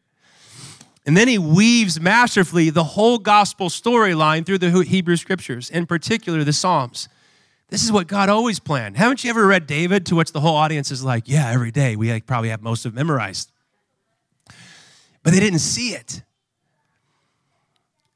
And 1.07 1.17
then 1.17 1.29
he 1.29 1.37
weaves 1.37 2.01
masterfully 2.01 2.71
the 2.71 2.85
whole 2.85 3.19
gospel 3.19 3.69
storyline 3.69 4.47
through 4.47 4.59
the 4.59 4.71
Hebrew 4.85 5.17
scriptures, 5.17 5.69
in 5.69 5.85
particular 5.85 6.45
the 6.45 6.53
Psalms. 6.53 7.09
This 7.69 7.83
is 7.83 7.91
what 7.91 8.07
God 8.07 8.29
always 8.29 8.61
planned. 8.61 8.97
Haven't 8.97 9.25
you 9.25 9.31
ever 9.31 9.47
read 9.47 9.67
David, 9.67 10.07
to 10.07 10.17
which 10.17 10.33
the 10.33 10.41
whole 10.41 10.57
audience 10.57 10.91
is 10.91 11.03
like, 11.03 11.25
yeah, 11.27 11.51
every 11.51 11.71
day. 11.71 11.97
We 11.97 12.21
probably 12.21 12.51
have 12.51 12.63
most 12.63 12.87
of 12.87 12.95
memorized. 12.95 13.51
But 15.23 15.33
they 15.33 15.41
didn't 15.41 15.61
see 15.61 15.91
it. 15.91 16.23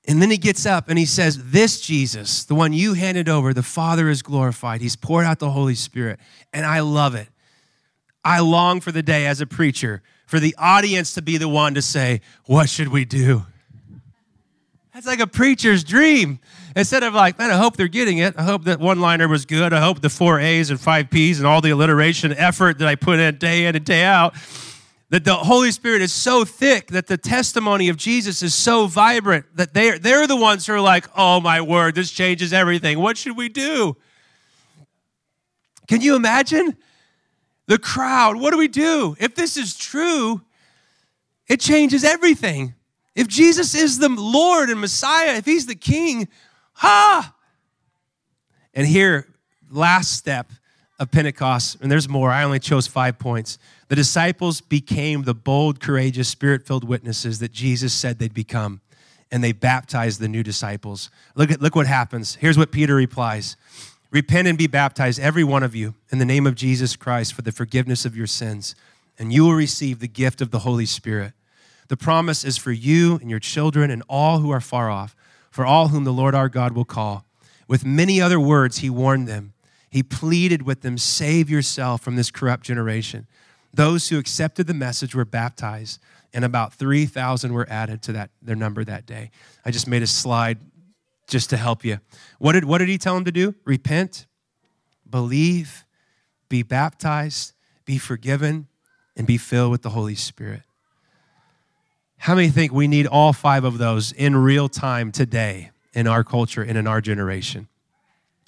And 0.06 0.22
then 0.22 0.30
he 0.30 0.38
gets 0.38 0.64
up 0.64 0.88
and 0.88 0.98
he 0.98 1.04
says, 1.04 1.50
This 1.50 1.80
Jesus, 1.80 2.44
the 2.44 2.54
one 2.54 2.72
you 2.72 2.94
handed 2.94 3.28
over, 3.28 3.52
the 3.52 3.62
Father 3.62 4.08
is 4.08 4.22
glorified. 4.22 4.80
He's 4.80 4.96
poured 4.96 5.26
out 5.26 5.38
the 5.38 5.50
Holy 5.50 5.74
Spirit. 5.74 6.18
And 6.52 6.64
I 6.64 6.80
love 6.80 7.14
it. 7.14 7.28
I 8.24 8.40
long 8.40 8.80
for 8.80 8.90
the 8.90 9.02
day 9.02 9.26
as 9.26 9.40
a 9.40 9.46
preacher 9.46 10.02
for 10.26 10.40
the 10.40 10.54
audience 10.58 11.14
to 11.14 11.22
be 11.22 11.36
the 11.36 11.48
one 11.48 11.74
to 11.74 11.82
say, 11.82 12.20
What 12.44 12.68
should 12.68 12.88
we 12.88 13.04
do? 13.04 13.46
That's 14.92 15.06
like 15.06 15.20
a 15.20 15.26
preacher's 15.26 15.84
dream. 15.84 16.40
Instead 16.74 17.02
of 17.02 17.14
like, 17.14 17.38
man, 17.38 17.50
I 17.50 17.56
hope 17.56 17.76
they're 17.76 17.88
getting 17.88 18.18
it. 18.18 18.34
I 18.36 18.42
hope 18.42 18.64
that 18.64 18.80
one 18.80 19.00
liner 19.00 19.28
was 19.28 19.44
good. 19.46 19.72
I 19.72 19.80
hope 19.80 20.00
the 20.00 20.10
four 20.10 20.40
A's 20.40 20.70
and 20.70 20.80
five 20.80 21.10
P's 21.10 21.38
and 21.38 21.46
all 21.46 21.60
the 21.60 21.70
alliteration 21.70 22.32
effort 22.32 22.78
that 22.78 22.88
I 22.88 22.94
put 22.94 23.18
in 23.18 23.36
day 23.36 23.66
in 23.66 23.76
and 23.76 23.84
day 23.84 24.04
out 24.04 24.34
that 25.10 25.24
the 25.24 25.34
Holy 25.34 25.70
Spirit 25.70 26.02
is 26.02 26.12
so 26.12 26.44
thick 26.44 26.88
that 26.88 27.06
the 27.06 27.16
testimony 27.16 27.88
of 27.88 27.96
Jesus 27.96 28.42
is 28.42 28.54
so 28.54 28.86
vibrant 28.86 29.46
that 29.54 29.72
they're, 29.72 29.98
they're 29.98 30.26
the 30.26 30.36
ones 30.36 30.66
who 30.66 30.74
are 30.74 30.80
like, 30.80 31.06
oh 31.16 31.40
my 31.40 31.60
word, 31.60 31.94
this 31.94 32.10
changes 32.10 32.52
everything. 32.52 32.98
What 32.98 33.16
should 33.16 33.36
we 33.36 33.48
do? 33.48 33.96
Can 35.86 36.02
you 36.02 36.14
imagine? 36.14 36.76
The 37.66 37.78
crowd, 37.78 38.36
what 38.36 38.50
do 38.50 38.58
we 38.58 38.68
do? 38.68 39.16
If 39.18 39.34
this 39.34 39.56
is 39.56 39.76
true, 39.76 40.42
it 41.48 41.60
changes 41.60 42.04
everything. 42.04 42.74
If 43.18 43.26
Jesus 43.26 43.74
is 43.74 43.98
the 43.98 44.08
Lord 44.08 44.70
and 44.70 44.80
Messiah, 44.80 45.34
if 45.38 45.44
he's 45.44 45.66
the 45.66 45.74
king, 45.74 46.28
ha! 46.74 47.34
And 48.72 48.86
here, 48.86 49.26
last 49.68 50.12
step 50.12 50.52
of 51.00 51.10
Pentecost, 51.10 51.78
and 51.80 51.90
there's 51.90 52.08
more, 52.08 52.30
I 52.30 52.44
only 52.44 52.60
chose 52.60 52.86
five 52.86 53.18
points. 53.18 53.58
The 53.88 53.96
disciples 53.96 54.60
became 54.60 55.24
the 55.24 55.34
bold, 55.34 55.80
courageous, 55.80 56.28
spirit 56.28 56.64
filled 56.64 56.84
witnesses 56.84 57.40
that 57.40 57.50
Jesus 57.50 57.92
said 57.92 58.20
they'd 58.20 58.32
become, 58.32 58.82
and 59.32 59.42
they 59.42 59.50
baptized 59.50 60.20
the 60.20 60.28
new 60.28 60.44
disciples. 60.44 61.10
Look, 61.34 61.50
at, 61.50 61.60
look 61.60 61.74
what 61.74 61.88
happens. 61.88 62.36
Here's 62.36 62.56
what 62.56 62.70
Peter 62.70 62.94
replies 62.94 63.56
Repent 64.12 64.46
and 64.46 64.56
be 64.56 64.68
baptized, 64.68 65.18
every 65.18 65.42
one 65.42 65.64
of 65.64 65.74
you, 65.74 65.96
in 66.12 66.20
the 66.20 66.24
name 66.24 66.46
of 66.46 66.54
Jesus 66.54 66.94
Christ 66.94 67.34
for 67.34 67.42
the 67.42 67.50
forgiveness 67.50 68.04
of 68.04 68.16
your 68.16 68.28
sins, 68.28 68.76
and 69.18 69.32
you 69.32 69.42
will 69.42 69.54
receive 69.54 69.98
the 69.98 70.06
gift 70.06 70.40
of 70.40 70.52
the 70.52 70.60
Holy 70.60 70.86
Spirit. 70.86 71.32
The 71.88 71.96
promise 71.96 72.44
is 72.44 72.56
for 72.56 72.72
you 72.72 73.16
and 73.16 73.30
your 73.30 73.38
children 73.38 73.90
and 73.90 74.02
all 74.08 74.38
who 74.38 74.50
are 74.50 74.60
far 74.60 74.90
off, 74.90 75.16
for 75.50 75.64
all 75.66 75.88
whom 75.88 76.04
the 76.04 76.12
Lord 76.12 76.34
our 76.34 76.48
God 76.48 76.72
will 76.72 76.84
call. 76.84 77.24
With 77.66 77.84
many 77.84 78.20
other 78.20 78.38
words, 78.38 78.78
he 78.78 78.90
warned 78.90 79.26
them. 79.26 79.54
He 79.90 80.02
pleaded 80.02 80.62
with 80.62 80.82
them, 80.82 80.98
Save 80.98 81.48
yourself 81.48 82.02
from 82.02 82.16
this 82.16 82.30
corrupt 82.30 82.64
generation. 82.64 83.26
Those 83.72 84.08
who 84.08 84.18
accepted 84.18 84.66
the 84.66 84.74
message 84.74 85.14
were 85.14 85.24
baptized, 85.24 86.00
and 86.32 86.44
about 86.44 86.74
3,000 86.74 87.52
were 87.52 87.66
added 87.70 88.02
to 88.02 88.12
that, 88.12 88.30
their 88.42 88.56
number 88.56 88.84
that 88.84 89.06
day. 89.06 89.30
I 89.64 89.70
just 89.70 89.86
made 89.86 90.02
a 90.02 90.06
slide 90.06 90.58
just 91.26 91.50
to 91.50 91.56
help 91.56 91.84
you. 91.84 92.00
What 92.38 92.52
did, 92.52 92.64
what 92.64 92.78
did 92.78 92.88
he 92.88 92.98
tell 92.98 93.14
them 93.14 93.24
to 93.24 93.32
do? 93.32 93.54
Repent, 93.64 94.26
believe, 95.08 95.84
be 96.48 96.62
baptized, 96.62 97.52
be 97.84 97.98
forgiven, 97.98 98.68
and 99.16 99.26
be 99.26 99.36
filled 99.36 99.70
with 99.70 99.82
the 99.82 99.90
Holy 99.90 100.14
Spirit. 100.14 100.62
How 102.18 102.34
many 102.34 102.48
think 102.48 102.72
we 102.72 102.88
need 102.88 103.06
all 103.06 103.32
five 103.32 103.64
of 103.64 103.78
those 103.78 104.12
in 104.12 104.36
real 104.36 104.68
time 104.68 105.12
today 105.12 105.70
in 105.94 106.06
our 106.06 106.24
culture 106.24 106.62
and 106.62 106.76
in 106.76 106.86
our 106.86 107.00
generation? 107.00 107.68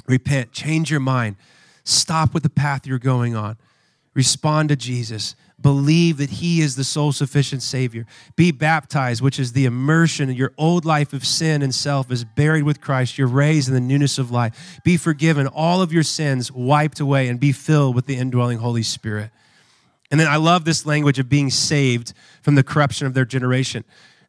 Repent, 0.07 0.53
change 0.53 0.91
your 0.91 1.01
mind, 1.01 1.37
stop 1.85 2.35
with 2.35 2.43
the 2.43 2.51
path 2.51 2.87
you're 2.87 2.99
going 2.99 3.35
on, 3.35 3.57
respond 4.15 4.69
to 4.71 4.77
Jesus, 4.77 5.35
Believe 5.61 6.17
that 6.17 6.31
He 6.31 6.61
is 6.61 6.77
the 6.77 6.85
sole 6.85 7.13
sufficient 7.13 7.63
Savior. 7.63 8.07
Be 8.35 8.51
baptized, 8.51 9.21
which 9.21 9.39
is 9.39 9.53
the 9.53 9.67
immersion. 9.67 10.33
Your 10.33 10.53
old 10.57 10.85
life 10.85 11.13
of 11.13 11.27
sin 11.27 11.61
and 11.61 11.75
self 11.75 12.11
is 12.11 12.25
buried 12.25 12.63
with 12.63 12.81
Christ. 12.81 13.19
You're 13.19 13.29
raised 13.29 13.69
in 13.69 13.75
the 13.75 13.81
newness 13.81 14.19
of 14.19 14.31
life. 14.31 14.81
Be 14.85 14.97
forgiven, 14.97 15.47
all 15.47 15.83
of 15.83 15.93
your 15.93 16.03
sins 16.03 16.51
wiped 16.51 16.99
away, 16.99 17.29
and 17.29 17.39
be 17.39 17.53
filled 17.53 17.95
with 17.95 18.07
the 18.07 18.17
indwelling 18.17 18.59
Holy 18.59 18.83
Spirit. 18.83 19.31
And 20.11 20.19
then 20.19 20.27
I 20.27 20.37
love 20.37 20.65
this 20.65 20.85
language 20.85 21.19
of 21.19 21.29
being 21.29 21.51
saved 21.51 22.13
from 22.43 22.55
the 22.55 22.63
corruption 22.63 23.07
of 23.07 23.15
their 23.15 23.25
generation. 23.25 23.85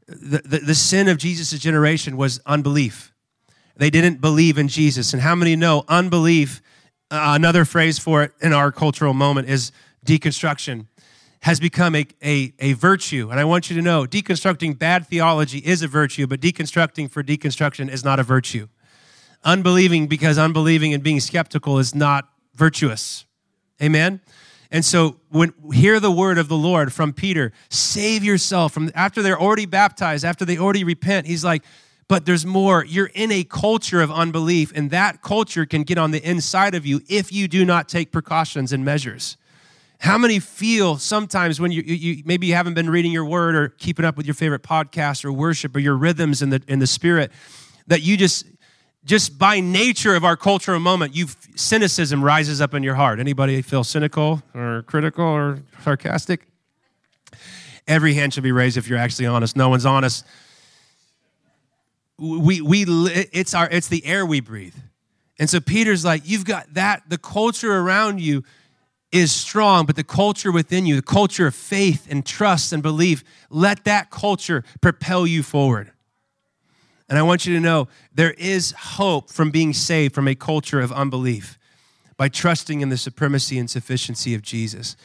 The, 0.08 0.42
the, 0.44 0.58
the 0.60 0.76
sin 0.76 1.08
of 1.08 1.18
Jesus' 1.18 1.60
generation 1.60 2.18
was 2.18 2.40
unbelief. 2.46 3.14
They 3.78 3.90
didn't 3.90 4.22
believe 4.22 4.58
in 4.58 4.68
Jesus. 4.68 5.14
And 5.14 5.22
how 5.22 5.36
many 5.36 5.56
know 5.56 5.84
unbelief? 5.88 6.62
Uh, 7.10 7.34
another 7.36 7.66
phrase 7.66 8.00
for 8.00 8.24
it 8.24 8.32
in 8.42 8.54
our 8.54 8.72
cultural 8.72 9.14
moment 9.14 9.50
is 9.50 9.72
deconstruction 10.06 10.88
has 11.42 11.60
become 11.60 11.96
a, 11.96 12.06
a, 12.24 12.54
a 12.60 12.74
virtue. 12.74 13.30
And 13.32 13.40
I 13.40 13.46
want 13.46 13.70
you 13.70 13.76
to 13.76 13.82
know 13.82 14.06
deconstructing 14.06 14.78
bad 14.78 15.08
theology 15.08 15.58
is 15.58 15.82
a 15.82 15.88
virtue, 15.88 16.28
but 16.28 16.40
deconstructing 16.40 17.10
for 17.10 17.24
deconstruction 17.24 17.90
is 17.90 18.04
not 18.04 18.20
a 18.20 18.24
virtue. 18.24 18.68
Unbelieving 19.44 20.06
because 20.06 20.38
unbelieving 20.38 20.94
and 20.94 21.02
being 21.02 21.20
skeptical 21.20 21.80
is 21.80 21.96
not 21.96 22.30
virtuous. 22.54 23.26
Amen? 23.82 24.22
And 24.72 24.86
so 24.86 25.18
when 25.30 25.54
hear 25.74 26.00
the 26.00 26.12
word 26.12 26.38
of 26.38 26.48
the 26.48 26.56
Lord 26.56 26.94
from 26.94 27.12
Peter, 27.12 27.52
save 27.70 28.24
yourself 28.24 28.74
from 28.74 28.90
after 28.96 29.22
they're 29.22 29.40
already 29.40 29.66
baptized, 29.66 30.24
after 30.24 30.46
they 30.46 30.58
already 30.58 30.86
repent, 30.86 31.28
he's 31.28 31.44
like, 31.44 31.64
but 32.08 32.26
there's 32.26 32.46
more. 32.46 32.84
You're 32.84 33.12
in 33.14 33.32
a 33.32 33.44
culture 33.44 34.02
of 34.02 34.12
unbelief, 34.12 34.72
and 34.76 34.92
that 34.92 35.22
culture 35.22 35.66
can 35.66 35.84
get 35.84 35.98
on 35.98 36.12
the 36.12 36.22
inside 36.28 36.76
of 36.76 36.86
you 36.86 37.02
if 37.08 37.32
you 37.32 37.48
do 37.48 37.64
not 37.66 37.88
take 37.88 38.12
precautions 38.12 38.74
and 38.74 38.84
measures. 38.84 39.38
How 40.00 40.18
many 40.18 40.40
feel 40.40 40.98
sometimes 40.98 41.60
when 41.60 41.72
you, 41.72 41.84
you, 41.84 42.24
maybe 42.26 42.48
you 42.48 42.56
haven't 42.56 42.74
been 42.74 42.90
reading 42.90 43.12
your 43.12 43.24
word 43.24 43.56
or 43.56 43.70
keeping 43.70 44.04
up 44.04 44.18
with 44.18 44.26
your 44.26 44.34
favorite 44.34 44.64
podcast 44.64 45.24
or 45.24 45.32
worship 45.32 45.76
or 45.76 45.80
your 45.80 45.96
rhythms 45.96 46.42
in 46.42 46.50
the 46.50 46.62
in 46.68 46.80
the 46.80 46.88
spirit 46.88 47.32
that 47.88 48.02
you 48.02 48.18
just 48.18 48.46
just 49.04 49.38
by 49.38 49.60
nature 49.60 50.16
of 50.16 50.24
our 50.24 50.38
cultural 50.38 50.80
moment, 50.80 51.16
you 51.16 51.28
cynicism 51.56 52.24
rises 52.24 52.62
up 52.62 52.74
in 52.74 52.84
your 52.84 52.96
heart. 52.96 53.20
Anybody 53.20 53.62
feel 53.62 53.84
cynical 53.84 54.44
or 54.54 54.84
critical 54.84 55.26
or 55.26 55.60
sarcastic? 55.84 56.48
Every 57.88 58.14
hand 58.14 58.34
should 58.34 58.44
be 58.44 58.52
raised 58.52 58.78
if 58.78 58.88
you're 58.88 59.00
actually 59.00 59.26
honest. 59.26 59.56
No 59.56 59.70
one's 59.70 59.86
honest. 59.86 60.26
We 62.18 62.62
we 62.62 62.86
it's 62.88 63.56
our 63.56 63.68
it's 63.70 63.88
the 63.88 64.06
air 64.06 64.26
we 64.26 64.40
breathe. 64.40 64.76
And 65.40 65.50
so 65.50 65.60
Peter's 65.60 66.06
like, 66.06 66.22
you've 66.26 66.46
got 66.46 66.72
that 66.76 67.10
the 67.10 67.18
culture 67.18 67.74
around 67.74 68.22
you 68.22 68.44
is 69.12 69.32
strong, 69.32 69.88
but 69.88 69.96
the 69.96 70.04
culture 70.04 70.52
within 70.52 70.86
you, 70.86 70.96
the 70.96 71.02
culture 71.02 71.48
of 71.48 71.56
faith 71.56 72.08
and 72.10 72.24
trust 72.24 72.72
and 72.72 72.84
belief, 72.84 73.24
let 73.50 73.84
that 73.86 74.12
culture 74.12 74.64
propel 74.80 75.26
you 75.26 75.42
forward. 75.42 75.92
And 77.12 77.20
I 77.20 77.24
want 77.24 77.46
you 77.46 77.54
to 77.56 77.60
know 77.60 77.90
there 78.16 78.32
is 78.32 78.72
hope 78.72 79.30
from 79.30 79.52
being 79.52 79.74
saved 79.74 80.16
from 80.16 80.30
a 80.30 80.34
culture 80.34 80.80
of 80.80 80.94
unbelief 80.94 81.60
by 82.16 82.30
trusting 82.30 82.80
in 82.80 82.88
the 82.88 82.96
supremacy 82.96 83.60
and 83.60 83.70
sufficiency 83.70 84.34
of 84.34 84.42
Jesus. 84.42 84.96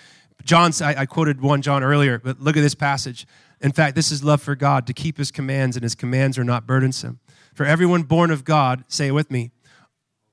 John, 0.45 0.71
I, 0.81 0.95
I 0.99 1.07
quoted 1.07 1.40
1 1.40 1.62
John 1.62 1.83
earlier, 1.83 2.21
but 2.21 2.40
look 2.40 2.57
at 2.57 2.61
this 2.61 2.77
passage. 2.77 3.27
In 3.61 3.73
fact, 3.73 3.97
this 3.97 4.12
is 4.12 4.23
love 4.23 4.40
for 4.40 4.55
God 4.55 4.87
to 4.87 4.92
keep 4.92 5.19
his 5.19 5.33
commands, 5.33 5.77
and 5.77 5.83
his 5.83 5.97
commands 5.97 6.38
are 6.38 6.45
not 6.45 6.64
burdensome. 6.64 7.19
For 7.55 7.66
everyone 7.66 8.05
born 8.05 8.31
of 8.31 8.45
God, 8.45 8.85
say 8.87 9.09
it 9.09 9.12
with 9.12 9.33
me, 9.33 9.51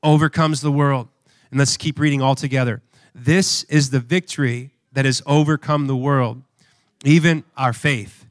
overcomes 0.04 0.62
the 0.62 0.72
world. 0.72 1.08
And 1.50 1.58
let's 1.58 1.76
keep 1.76 1.98
reading 1.98 2.22
all 2.22 2.36
together. 2.36 2.84
This 3.16 3.64
is 3.64 3.90
the 3.90 4.00
victory 4.00 4.76
that 4.92 5.06
has 5.06 5.24
overcome 5.26 5.88
the 5.88 5.96
world, 5.96 6.44
even 7.04 7.44
our 7.58 7.74
faith. 7.74 8.28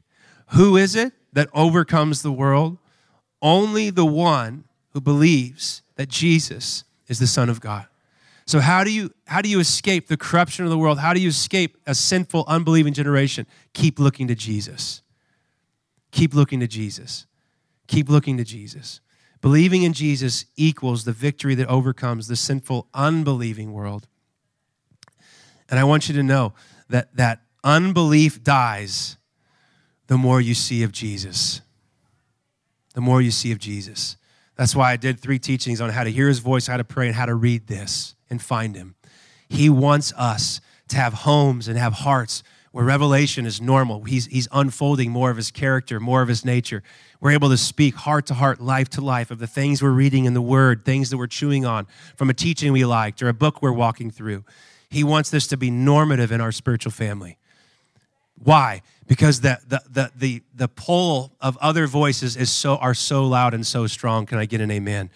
Who 0.51 0.77
is 0.77 0.95
it 0.95 1.11
that 1.33 1.49
overcomes 1.53 2.21
the 2.21 2.31
world? 2.31 2.77
Only 3.43 3.91
the 3.91 4.05
one 4.05 4.63
who 4.91 5.01
believes 5.01 5.83
that 5.97 6.09
Jesus 6.09 6.85
is 7.07 7.19
the 7.19 7.27
Son 7.27 7.49
of 7.49 7.59
God. 7.59 7.85
So 8.45 8.59
how 8.59 8.83
do 8.83 8.91
you 8.91 9.13
how 9.25 9.41
do 9.41 9.49
you 9.49 9.59
escape 9.59 10.07
the 10.07 10.17
corruption 10.17 10.65
of 10.65 10.71
the 10.71 10.77
world? 10.77 10.99
How 10.99 11.13
do 11.13 11.19
you 11.19 11.29
escape 11.29 11.77
a 11.85 11.93
sinful, 11.93 12.45
unbelieving 12.47 12.93
generation? 12.93 13.45
Keep 13.73 13.99
looking 13.99 14.27
to 14.27 14.35
Jesus. 14.35 15.01
Keep 16.11 16.33
looking 16.33 16.59
to 16.59 16.67
Jesus. 16.67 17.25
Keep 17.87 18.09
looking 18.09 18.37
to 18.37 18.43
Jesus. 18.43 19.01
Believing 19.41 19.83
in 19.83 19.93
Jesus 19.93 20.45
equals 20.55 21.03
the 21.03 21.11
victory 21.11 21.55
that 21.55 21.67
overcomes 21.67 22.27
the 22.27 22.35
sinful, 22.35 22.87
unbelieving 22.93 23.73
world. 23.73 24.07
And 25.69 25.79
I 25.79 25.83
want 25.83 26.07
you 26.07 26.15
to 26.15 26.23
know 26.23 26.53
that 26.89 27.15
that 27.15 27.41
unbelief 27.63 28.43
dies 28.43 29.17
the 30.07 30.17
more 30.17 30.39
you 30.39 30.53
see 30.53 30.83
of 30.83 30.91
Jesus. 30.91 31.61
The 32.93 33.01
more 33.01 33.21
you 33.21 33.31
see 33.31 33.51
of 33.51 33.59
Jesus. 33.59 34.17
That's 34.55 34.75
why 34.75 34.91
I 34.91 34.97
did 34.97 35.19
three 35.19 35.39
teachings 35.39 35.81
on 35.81 35.89
how 35.89 36.03
to 36.03 36.11
hear 36.11 36.27
his 36.27 36.39
voice, 36.39 36.67
how 36.67 36.77
to 36.77 36.83
pray, 36.83 37.07
and 37.07 37.15
how 37.15 37.25
to 37.25 37.35
read 37.35 37.67
this 37.67 38.15
and 38.29 38.41
find 38.41 38.75
him. 38.75 38.95
He 39.49 39.69
wants 39.69 40.13
us 40.13 40.61
to 40.89 40.97
have 40.97 41.13
homes 41.13 41.67
and 41.67 41.77
have 41.77 41.93
hearts 41.93 42.43
where 42.71 42.83
revelation 42.83 43.45
is 43.45 43.61
normal. 43.61 44.03
He's, 44.03 44.25
he's 44.25 44.47
unfolding 44.51 45.11
more 45.11 45.29
of 45.29 45.37
his 45.37 45.51
character, 45.51 45.99
more 45.99 46.23
of 46.23 46.27
his 46.27 46.43
nature. 46.43 46.81
We're 47.19 47.31
able 47.31 47.49
to 47.49 47.57
speak 47.57 47.95
heart 47.95 48.25
to 48.27 48.33
heart, 48.33 48.59
life 48.59 48.89
to 48.89 49.01
life 49.01 49.29
of 49.29 49.37
the 49.37 49.47
things 49.47 49.81
we're 49.81 49.91
reading 49.91 50.25
in 50.25 50.33
the 50.33 50.41
Word, 50.41 50.83
things 50.83 51.11
that 51.11 51.17
we're 51.17 51.27
chewing 51.27 51.65
on 51.65 51.85
from 52.15 52.31
a 52.31 52.33
teaching 52.33 52.71
we 52.71 52.83
liked 52.83 53.21
or 53.21 53.29
a 53.29 53.33
book 53.33 53.61
we're 53.61 53.71
walking 53.71 54.09
through. 54.09 54.43
He 54.89 55.03
wants 55.03 55.29
this 55.29 55.45
to 55.47 55.57
be 55.57 55.69
normative 55.69 56.31
in 56.31 56.41
our 56.41 56.51
spiritual 56.51 56.91
family. 56.91 57.37
Why? 58.43 58.81
Because 59.07 59.41
the, 59.41 59.59
the, 59.67 59.81
the, 59.89 60.11
the, 60.15 60.43
the 60.55 60.67
pull 60.67 61.33
of 61.39 61.57
other 61.57 61.87
voices 61.87 62.35
is 62.35 62.51
so, 62.51 62.75
are 62.77 62.93
so 62.93 63.25
loud 63.25 63.53
and 63.53 63.65
so 63.65 63.87
strong. 63.87 64.25
Can 64.25 64.37
I 64.37 64.45
get 64.45 64.61
an 64.61 64.71
amen? 64.71 65.09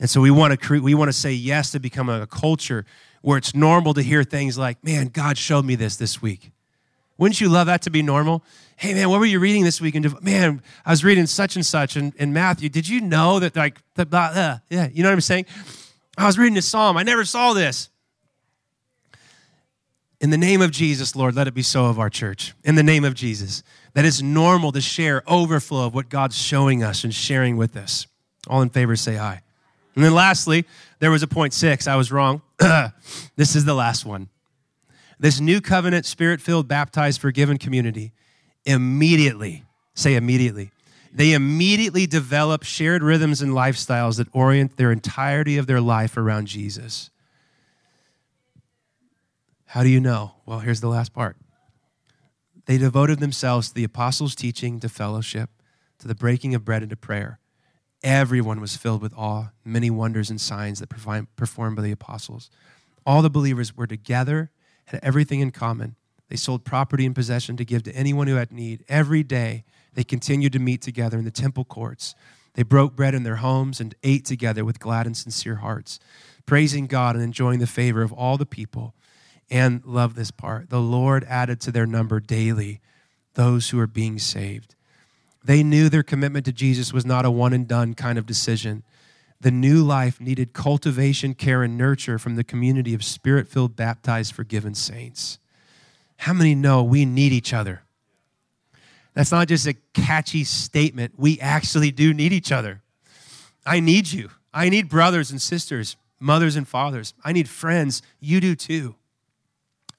And 0.00 0.10
so 0.10 0.20
we 0.20 0.30
want 0.30 0.52
to 0.52 0.56
create, 0.56 0.82
we 0.82 0.94
want 0.94 1.08
to 1.08 1.12
say 1.12 1.32
yes 1.32 1.70
to 1.72 1.78
become 1.78 2.08
a 2.08 2.26
culture 2.26 2.84
where 3.22 3.38
it's 3.38 3.54
normal 3.54 3.94
to 3.94 4.02
hear 4.02 4.22
things 4.22 4.58
like, 4.58 4.82
man, 4.84 5.08
God 5.08 5.38
showed 5.38 5.64
me 5.64 5.76
this 5.76 5.96
this 5.96 6.20
week. 6.20 6.50
Wouldn't 7.16 7.40
you 7.40 7.48
love 7.48 7.68
that 7.68 7.82
to 7.82 7.90
be 7.90 8.02
normal? 8.02 8.42
Hey, 8.76 8.92
man, 8.92 9.08
what 9.08 9.20
were 9.20 9.26
you 9.26 9.38
reading 9.38 9.62
this 9.62 9.80
week? 9.80 9.94
And 9.94 10.20
man, 10.20 10.60
I 10.84 10.90
was 10.90 11.04
reading 11.04 11.26
such 11.26 11.54
and 11.54 11.64
such 11.64 11.96
in, 11.96 12.12
in 12.16 12.32
Matthew. 12.32 12.68
Did 12.68 12.88
you 12.88 13.00
know 13.00 13.38
that, 13.38 13.54
like, 13.54 13.80
the, 13.94 14.04
blah, 14.04 14.32
uh, 14.34 14.58
yeah, 14.68 14.88
you 14.92 15.02
know 15.02 15.10
what 15.10 15.14
I'm 15.14 15.20
saying? 15.20 15.46
I 16.18 16.26
was 16.26 16.36
reading 16.38 16.58
a 16.58 16.62
psalm. 16.62 16.96
I 16.96 17.02
never 17.02 17.24
saw 17.24 17.52
this. 17.52 17.88
In 20.20 20.30
the 20.30 20.38
name 20.38 20.62
of 20.62 20.70
Jesus, 20.70 21.16
Lord, 21.16 21.34
let 21.34 21.48
it 21.48 21.54
be 21.54 21.62
so 21.62 21.86
of 21.86 21.98
our 21.98 22.08
church. 22.08 22.54
In 22.64 22.76
the 22.76 22.82
name 22.82 23.04
of 23.04 23.14
Jesus, 23.14 23.62
that 23.94 24.04
it's 24.04 24.22
normal 24.22 24.72
to 24.72 24.80
share 24.80 25.22
overflow 25.26 25.86
of 25.86 25.94
what 25.94 26.08
God's 26.08 26.36
showing 26.36 26.82
us 26.82 27.04
and 27.04 27.12
sharing 27.12 27.56
with 27.56 27.76
us. 27.76 28.06
All 28.48 28.62
in 28.62 28.70
favor, 28.70 28.96
say 28.96 29.18
aye. 29.18 29.42
And 29.94 30.04
then 30.04 30.14
lastly, 30.14 30.64
there 30.98 31.10
was 31.10 31.22
a 31.22 31.28
point 31.28 31.52
six. 31.52 31.86
I 31.86 31.96
was 31.96 32.10
wrong. 32.10 32.42
this 33.36 33.54
is 33.54 33.64
the 33.64 33.74
last 33.74 34.04
one. 34.04 34.28
This 35.18 35.40
new 35.40 35.60
covenant, 35.60 36.06
spirit 36.06 36.40
filled, 36.40 36.68
baptized, 36.68 37.20
forgiven 37.20 37.58
community 37.58 38.12
immediately, 38.64 39.64
say 39.94 40.14
immediately, 40.14 40.70
they 41.12 41.32
immediately 41.32 42.06
develop 42.06 42.64
shared 42.64 43.02
rhythms 43.02 43.40
and 43.40 43.52
lifestyles 43.52 44.16
that 44.16 44.26
orient 44.32 44.76
their 44.76 44.90
entirety 44.90 45.58
of 45.58 45.66
their 45.66 45.80
life 45.80 46.16
around 46.16 46.46
Jesus. 46.46 47.10
How 49.74 49.82
do 49.82 49.88
you 49.88 49.98
know? 49.98 50.36
Well, 50.46 50.60
here's 50.60 50.80
the 50.80 50.88
last 50.88 51.12
part. 51.12 51.36
They 52.66 52.78
devoted 52.78 53.18
themselves 53.18 53.66
to 53.66 53.74
the 53.74 53.82
apostles' 53.82 54.36
teaching, 54.36 54.78
to 54.78 54.88
fellowship, 54.88 55.50
to 55.98 56.06
the 56.06 56.14
breaking 56.14 56.54
of 56.54 56.64
bread, 56.64 56.82
and 56.82 56.90
to 56.90 56.96
prayer. 56.96 57.40
Everyone 58.00 58.60
was 58.60 58.76
filled 58.76 59.02
with 59.02 59.12
awe, 59.14 59.50
many 59.64 59.90
wonders 59.90 60.30
and 60.30 60.40
signs 60.40 60.78
that 60.78 60.88
performed 60.88 61.74
by 61.74 61.82
the 61.82 61.90
apostles. 61.90 62.50
All 63.04 63.20
the 63.20 63.28
believers 63.28 63.76
were 63.76 63.88
together, 63.88 64.52
had 64.84 65.00
everything 65.02 65.40
in 65.40 65.50
common. 65.50 65.96
They 66.28 66.36
sold 66.36 66.64
property 66.64 67.04
and 67.04 67.12
possession 67.12 67.56
to 67.56 67.64
give 67.64 67.82
to 67.82 67.96
anyone 67.96 68.28
who 68.28 68.36
had 68.36 68.52
need. 68.52 68.84
Every 68.88 69.24
day, 69.24 69.64
they 69.94 70.04
continued 70.04 70.52
to 70.52 70.60
meet 70.60 70.82
together 70.82 71.18
in 71.18 71.24
the 71.24 71.32
temple 71.32 71.64
courts. 71.64 72.14
They 72.52 72.62
broke 72.62 72.94
bread 72.94 73.16
in 73.16 73.24
their 73.24 73.36
homes 73.36 73.80
and 73.80 73.96
ate 74.04 74.24
together 74.24 74.64
with 74.64 74.78
glad 74.78 75.06
and 75.06 75.16
sincere 75.16 75.56
hearts, 75.56 75.98
praising 76.46 76.86
God 76.86 77.16
and 77.16 77.24
enjoying 77.24 77.58
the 77.58 77.66
favor 77.66 78.02
of 78.02 78.12
all 78.12 78.36
the 78.36 78.46
people 78.46 78.94
and 79.50 79.84
love 79.84 80.14
this 80.14 80.30
part 80.30 80.70
the 80.70 80.80
Lord 80.80 81.24
added 81.24 81.60
to 81.62 81.72
their 81.72 81.86
number 81.86 82.20
daily 82.20 82.80
those 83.34 83.70
who 83.70 83.80
are 83.80 83.86
being 83.86 84.18
saved. 84.18 84.74
They 85.44 85.62
knew 85.62 85.88
their 85.88 86.02
commitment 86.02 86.46
to 86.46 86.52
Jesus 86.52 86.92
was 86.92 87.04
not 87.04 87.26
a 87.26 87.30
one 87.30 87.52
and 87.52 87.68
done 87.68 87.94
kind 87.94 88.18
of 88.18 88.26
decision. 88.26 88.82
The 89.40 89.50
new 89.50 89.82
life 89.82 90.20
needed 90.20 90.54
cultivation, 90.54 91.34
care, 91.34 91.62
and 91.62 91.76
nurture 91.76 92.18
from 92.18 92.36
the 92.36 92.44
community 92.44 92.94
of 92.94 93.04
spirit 93.04 93.46
filled, 93.46 93.76
baptized, 93.76 94.32
forgiven 94.34 94.74
saints. 94.74 95.38
How 96.18 96.32
many 96.32 96.54
know 96.54 96.82
we 96.82 97.04
need 97.04 97.32
each 97.32 97.52
other? 97.52 97.82
That's 99.12 99.32
not 99.32 99.48
just 99.48 99.66
a 99.66 99.74
catchy 99.92 100.44
statement. 100.44 101.14
We 101.16 101.38
actually 101.40 101.90
do 101.90 102.14
need 102.14 102.32
each 102.32 102.50
other. 102.50 102.80
I 103.66 103.80
need 103.80 104.12
you. 104.12 104.30
I 104.52 104.68
need 104.70 104.88
brothers 104.88 105.30
and 105.30 105.42
sisters, 105.42 105.96
mothers 106.18 106.56
and 106.56 106.66
fathers. 106.66 107.12
I 107.24 107.32
need 107.32 107.48
friends. 107.48 108.02
You 108.20 108.40
do 108.40 108.54
too 108.54 108.94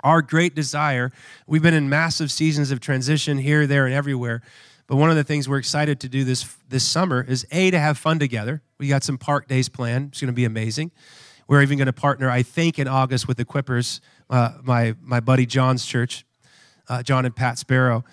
our 0.06 0.22
great 0.22 0.56
desire. 0.56 1.12
We've 1.48 1.64
been 1.64 1.74
in 1.74 1.90
massive 1.90 2.32
seasons 2.32 2.72
of 2.72 2.80
transition 2.80 3.40
here, 3.40 3.66
there, 3.68 3.86
and 3.86 3.94
everywhere. 3.94 4.42
But 4.88 4.98
one 4.98 5.10
of 5.10 5.16
the 5.16 5.24
things 5.24 5.50
we're 5.50 5.58
excited 5.58 6.00
to 6.02 6.08
do 6.08 6.24
this 6.24 6.56
this 6.70 6.88
summer 6.88 7.26
is 7.28 7.46
a 7.52 7.72
to 7.72 7.80
have 7.80 7.98
fun 7.98 8.20
together. 8.20 8.62
We 8.78 8.88
got 8.88 9.04
some 9.04 9.18
park 9.18 9.48
days 9.48 9.68
planned. 9.68 10.10
It's 10.10 10.22
going 10.22 10.28
to 10.28 10.34
be 10.34 10.46
amazing. 10.46 10.92
We're 11.48 11.64
even 11.64 11.80
going 11.80 11.88
to 11.88 11.94
partner, 11.94 12.30
I 12.30 12.44
think, 12.44 12.78
in 12.78 12.88
August 12.88 13.28
with 13.28 13.38
the 13.38 13.46
Equippers, 13.46 14.00
uh, 14.30 14.52
my 14.64 14.96
my 15.02 15.20
buddy 15.20 15.48
John's 15.48 15.86
church, 15.86 16.24
uh, 16.88 17.02
John 17.02 17.26
and 17.26 17.36
Pat 17.36 17.58
Sparrow, 17.58 18.04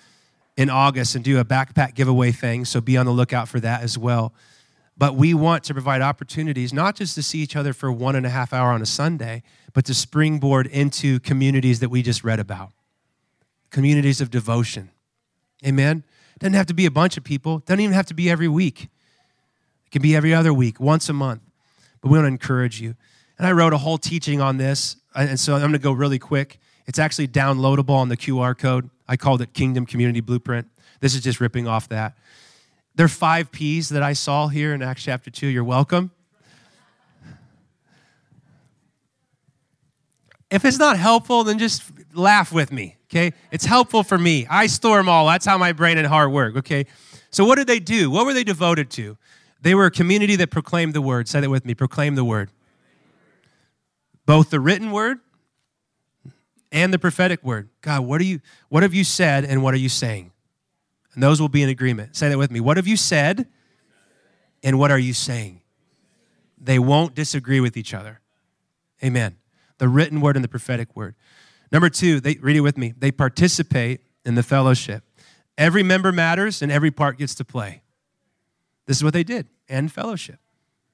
in 0.57 0.71
August, 0.71 1.13
and 1.13 1.23
do 1.23 1.39
a 1.39 1.45
backpack 1.45 1.93
giveaway 1.93 2.31
thing. 2.31 2.65
So 2.65 2.81
be 2.81 2.97
on 2.97 3.05
the 3.05 3.11
lookout 3.11 3.47
for 3.47 3.59
that 3.59 3.83
as 3.83 3.99
well. 3.99 4.33
But 4.97 5.15
we 5.15 5.33
want 5.33 5.63
to 5.65 5.73
provide 5.73 6.01
opportunities 6.01 6.71
not 6.71 6.95
just 6.95 7.15
to 7.15 7.23
see 7.23 7.39
each 7.39 7.55
other 7.55 7.73
for 7.73 7.91
one 7.91 8.15
and 8.15 8.25
a 8.25 8.29
half 8.29 8.53
hour 8.53 8.71
on 8.71 8.81
a 8.81 8.85
Sunday, 8.85 9.43
but 9.73 9.85
to 9.85 9.93
springboard 9.93 10.67
into 10.67 11.19
communities 11.19 11.79
that 11.79 11.89
we 11.89 12.01
just 12.01 12.23
read 12.23 12.39
about 12.39 12.71
communities 13.73 14.21
of 14.21 14.29
devotion. 14.29 14.91
Amen? 15.65 16.03
Doesn't 16.39 16.53
have 16.53 16.67
to 16.67 16.73
be 16.73 16.85
a 16.85 16.91
bunch 16.91 17.17
of 17.17 17.23
people, 17.23 17.59
doesn't 17.59 17.79
even 17.79 17.93
have 17.93 18.05
to 18.05 18.13
be 18.13 18.29
every 18.29 18.47
week. 18.47 18.83
It 19.85 19.91
can 19.91 20.01
be 20.01 20.15
every 20.15 20.33
other 20.33 20.53
week, 20.53 20.79
once 20.79 21.09
a 21.09 21.13
month. 21.13 21.41
But 21.99 22.11
we 22.11 22.17
want 22.17 22.25
to 22.25 22.27
encourage 22.27 22.79
you. 22.79 22.95
And 23.37 23.47
I 23.47 23.51
wrote 23.51 23.73
a 23.73 23.77
whole 23.79 23.97
teaching 23.97 24.39
on 24.39 24.57
this, 24.57 24.97
and 25.15 25.39
so 25.39 25.55
I'm 25.55 25.61
going 25.61 25.73
to 25.73 25.79
go 25.79 25.91
really 25.91 26.19
quick. 26.19 26.59
It's 26.85 26.99
actually 26.99 27.27
downloadable 27.27 27.95
on 27.95 28.09
the 28.09 28.17
QR 28.17 28.57
code. 28.57 28.89
I 29.07 29.17
called 29.17 29.41
it 29.41 29.53
Kingdom 29.53 29.85
Community 29.85 30.21
Blueprint. 30.21 30.67
This 30.99 31.15
is 31.15 31.21
just 31.21 31.41
ripping 31.41 31.67
off 31.67 31.89
that. 31.89 32.15
There 32.95 33.05
are 33.05 33.09
five 33.09 33.51
P's 33.51 33.89
that 33.89 34.03
I 34.03 34.13
saw 34.13 34.47
here 34.47 34.73
in 34.73 34.81
Acts 34.81 35.03
chapter 35.03 35.31
2. 35.31 35.47
You're 35.47 35.63
welcome. 35.63 36.11
If 40.51 40.63
it's 40.65 40.77
not 40.77 40.97
helpful, 40.97 41.43
then 41.43 41.57
just 41.57 41.81
laugh 42.13 42.51
with 42.51 42.71
me, 42.71 42.97
okay? 43.05 43.33
It's 43.51 43.65
helpful 43.65 44.03
for 44.03 44.19
me. 44.19 44.45
I 44.47 44.67
store 44.67 44.97
them 44.97 45.09
all. 45.09 45.25
That's 45.25 45.47
how 45.47 45.57
my 45.57 45.71
brain 45.71 45.97
and 45.97 46.05
heart 46.05 46.29
work, 46.29 46.57
okay? 46.57 46.85
So, 47.31 47.43
what 47.43 47.55
did 47.55 47.65
they 47.65 47.79
do? 47.79 48.11
What 48.11 48.27
were 48.27 48.33
they 48.35 48.43
devoted 48.43 48.91
to? 48.91 49.17
They 49.61 49.73
were 49.73 49.85
a 49.85 49.91
community 49.91 50.35
that 50.35 50.51
proclaimed 50.51 50.93
the 50.93 51.01
word. 51.01 51.27
Say 51.27 51.39
that 51.39 51.49
with 51.49 51.65
me 51.65 51.73
proclaim 51.73 52.13
the 52.13 52.23
word. 52.23 52.51
Both 54.27 54.51
the 54.51 54.59
written 54.59 54.91
word 54.91 55.19
and 56.71 56.93
the 56.93 56.99
prophetic 56.99 57.43
word. 57.43 57.69
God, 57.81 58.01
what 58.01 58.21
are 58.21 58.25
you 58.25 58.41
what 58.69 58.83
have 58.83 58.93
you 58.93 59.03
said 59.03 59.45
and 59.45 59.63
what 59.63 59.73
are 59.73 59.77
you 59.77 59.89
saying? 59.89 60.32
And 61.13 61.21
those 61.21 61.39
will 61.39 61.49
be 61.49 61.61
in 61.61 61.69
agreement. 61.69 62.15
Say 62.15 62.29
that 62.29 62.37
with 62.37 62.51
me. 62.51 62.59
What 62.59 62.77
have 62.77 62.87
you 62.87 62.97
said 62.97 63.47
and 64.63 64.79
what 64.79 64.91
are 64.91 64.99
you 64.99 65.13
saying? 65.13 65.61
They 66.57 66.79
won't 66.79 67.13
disagree 67.13 67.59
with 67.59 67.77
each 67.77 67.93
other. 67.93 68.19
Amen 69.03 69.37
the 69.83 69.89
written 69.89 70.21
word 70.21 70.37
and 70.37 70.43
the 70.45 70.49
prophetic 70.49 70.95
word. 70.95 71.13
Number 71.69 71.89
two, 71.89 72.21
they 72.21 72.35
read 72.35 72.55
it 72.55 72.61
with 72.61 72.77
me. 72.77 72.93
They 72.97 73.11
participate 73.11 73.99
in 74.23 74.35
the 74.35 74.43
fellowship. 74.43 75.03
Every 75.57 75.83
member 75.83 76.13
matters 76.13 76.61
and 76.61 76.71
every 76.71 76.89
part 76.89 77.17
gets 77.17 77.35
to 77.35 77.43
play. 77.43 77.81
This 78.85 78.95
is 78.95 79.03
what 79.03 79.11
they 79.11 79.23
did, 79.25 79.47
and 79.67 79.91
fellowship. 79.91 80.39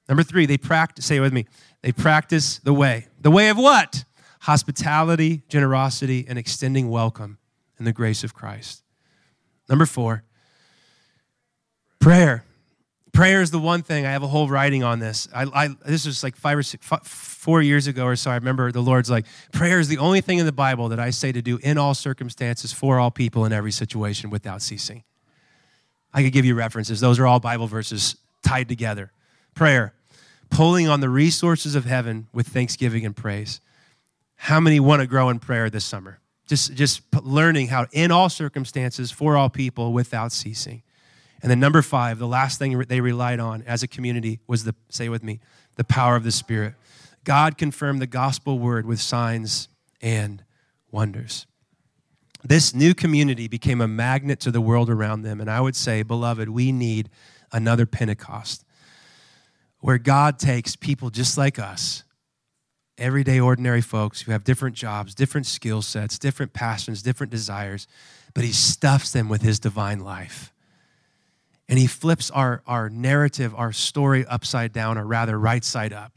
Number 0.08 0.24
three, 0.24 0.44
they 0.44 0.58
practice, 0.58 1.06
say 1.06 1.16
it 1.16 1.20
with 1.20 1.32
me, 1.32 1.46
they 1.82 1.92
practice 1.92 2.58
the 2.58 2.72
way. 2.72 3.06
The 3.20 3.30
way 3.30 3.48
of 3.48 3.56
what? 3.56 4.04
Hospitality, 4.40 5.42
generosity, 5.48 6.26
and 6.28 6.36
extending 6.36 6.90
welcome 6.90 7.38
in 7.78 7.84
the 7.84 7.92
grace 7.92 8.24
of 8.24 8.34
Christ. 8.34 8.82
Number 9.70 9.86
four, 9.86 10.24
prayer. 12.00 12.44
Prayer 13.12 13.40
is 13.40 13.50
the 13.50 13.58
one 13.58 13.82
thing. 13.82 14.04
I 14.04 14.12
have 14.12 14.22
a 14.22 14.28
whole 14.28 14.48
writing 14.48 14.84
on 14.84 14.98
this. 14.98 15.28
I, 15.34 15.44
I 15.44 15.68
this 15.86 16.06
was 16.06 16.22
like 16.22 16.36
five 16.36 16.58
or 16.58 16.62
six, 16.62 16.86
five, 16.86 17.06
four 17.06 17.62
years 17.62 17.86
ago 17.86 18.04
or 18.04 18.16
so. 18.16 18.30
I 18.30 18.34
remember 18.34 18.70
the 18.72 18.82
Lord's 18.82 19.10
like, 19.10 19.26
prayer 19.52 19.78
is 19.78 19.88
the 19.88 19.98
only 19.98 20.20
thing 20.20 20.38
in 20.38 20.46
the 20.46 20.52
Bible 20.52 20.88
that 20.90 21.00
I 21.00 21.10
say 21.10 21.32
to 21.32 21.42
do 21.42 21.58
in 21.62 21.78
all 21.78 21.94
circumstances 21.94 22.72
for 22.72 22.98
all 22.98 23.10
people 23.10 23.44
in 23.44 23.52
every 23.52 23.72
situation 23.72 24.30
without 24.30 24.62
ceasing. 24.62 25.04
I 26.12 26.22
could 26.22 26.32
give 26.32 26.44
you 26.44 26.54
references. 26.54 27.00
Those 27.00 27.18
are 27.18 27.26
all 27.26 27.40
Bible 27.40 27.66
verses 27.66 28.16
tied 28.42 28.68
together. 28.68 29.12
Prayer, 29.54 29.94
pulling 30.50 30.88
on 30.88 31.00
the 31.00 31.08
resources 31.08 31.74
of 31.74 31.84
heaven 31.84 32.28
with 32.32 32.48
thanksgiving 32.48 33.06
and 33.06 33.16
praise. 33.16 33.60
How 34.36 34.58
many 34.58 34.80
want 34.80 35.00
to 35.00 35.06
grow 35.06 35.28
in 35.28 35.38
prayer 35.38 35.70
this 35.70 35.84
summer? 35.84 36.20
Just, 36.50 36.74
just 36.74 37.02
learning 37.22 37.68
how, 37.68 37.86
in 37.92 38.10
all 38.10 38.28
circumstances, 38.28 39.12
for 39.12 39.36
all 39.36 39.48
people, 39.48 39.92
without 39.92 40.32
ceasing. 40.32 40.82
And 41.42 41.48
then, 41.48 41.60
number 41.60 41.80
five, 41.80 42.18
the 42.18 42.26
last 42.26 42.58
thing 42.58 42.76
they 42.88 43.00
relied 43.00 43.38
on 43.38 43.62
as 43.68 43.84
a 43.84 43.86
community 43.86 44.40
was 44.48 44.64
the, 44.64 44.74
say 44.88 45.08
with 45.08 45.22
me, 45.22 45.38
the 45.76 45.84
power 45.84 46.16
of 46.16 46.24
the 46.24 46.32
Spirit. 46.32 46.74
God 47.22 47.56
confirmed 47.56 48.02
the 48.02 48.08
gospel 48.08 48.58
word 48.58 48.84
with 48.84 49.00
signs 49.00 49.68
and 50.02 50.42
wonders. 50.90 51.46
This 52.42 52.74
new 52.74 52.94
community 52.94 53.46
became 53.46 53.80
a 53.80 53.86
magnet 53.86 54.40
to 54.40 54.50
the 54.50 54.60
world 54.60 54.90
around 54.90 55.22
them. 55.22 55.40
And 55.40 55.48
I 55.48 55.60
would 55.60 55.76
say, 55.76 56.02
beloved, 56.02 56.48
we 56.48 56.72
need 56.72 57.10
another 57.52 57.86
Pentecost 57.86 58.64
where 59.78 59.98
God 59.98 60.40
takes 60.40 60.74
people 60.74 61.10
just 61.10 61.38
like 61.38 61.60
us, 61.60 62.02
everyday, 63.00 63.40
ordinary 63.40 63.80
folks 63.80 64.22
who 64.22 64.32
have 64.32 64.44
different 64.44 64.76
jobs, 64.76 65.14
different 65.14 65.46
skill 65.46 65.82
sets, 65.82 66.18
different 66.18 66.52
passions, 66.52 67.02
different 67.02 67.30
desires, 67.32 67.86
but 68.34 68.44
He 68.44 68.52
stuffs 68.52 69.10
them 69.12 69.28
with 69.28 69.42
His 69.42 69.58
divine 69.58 70.00
life. 70.00 70.52
And 71.68 71.78
He 71.78 71.86
flips 71.86 72.30
our, 72.30 72.62
our 72.66 72.88
narrative, 72.88 73.54
our 73.56 73.72
story 73.72 74.24
upside 74.26 74.72
down, 74.72 74.98
or 74.98 75.06
rather, 75.06 75.38
right 75.38 75.64
side 75.64 75.92
up 75.92 76.12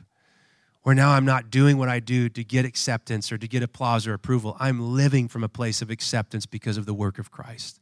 where 0.83 0.93
now 0.93 1.11
I'm 1.11 1.25
not 1.25 1.49
doing 1.49 1.77
what 1.77 1.89
I 1.89 1.99
do 1.99 2.29
to 2.29 2.43
get 2.43 2.65
acceptance 2.65 3.31
or 3.31 3.37
to 3.37 3.47
get 3.47 3.63
applause 3.63 4.05
or 4.05 4.13
approval. 4.13 4.55
I'm 4.59 4.93
living 4.93 5.29
from 5.29 5.43
a 5.43 5.49
place 5.49 5.81
of 5.81 5.89
acceptance 5.89 6.45
because 6.45 6.77
of 6.77 6.85
the 6.85 6.93
work 6.93 7.17
of 7.17 7.31
Christ. 7.31 7.79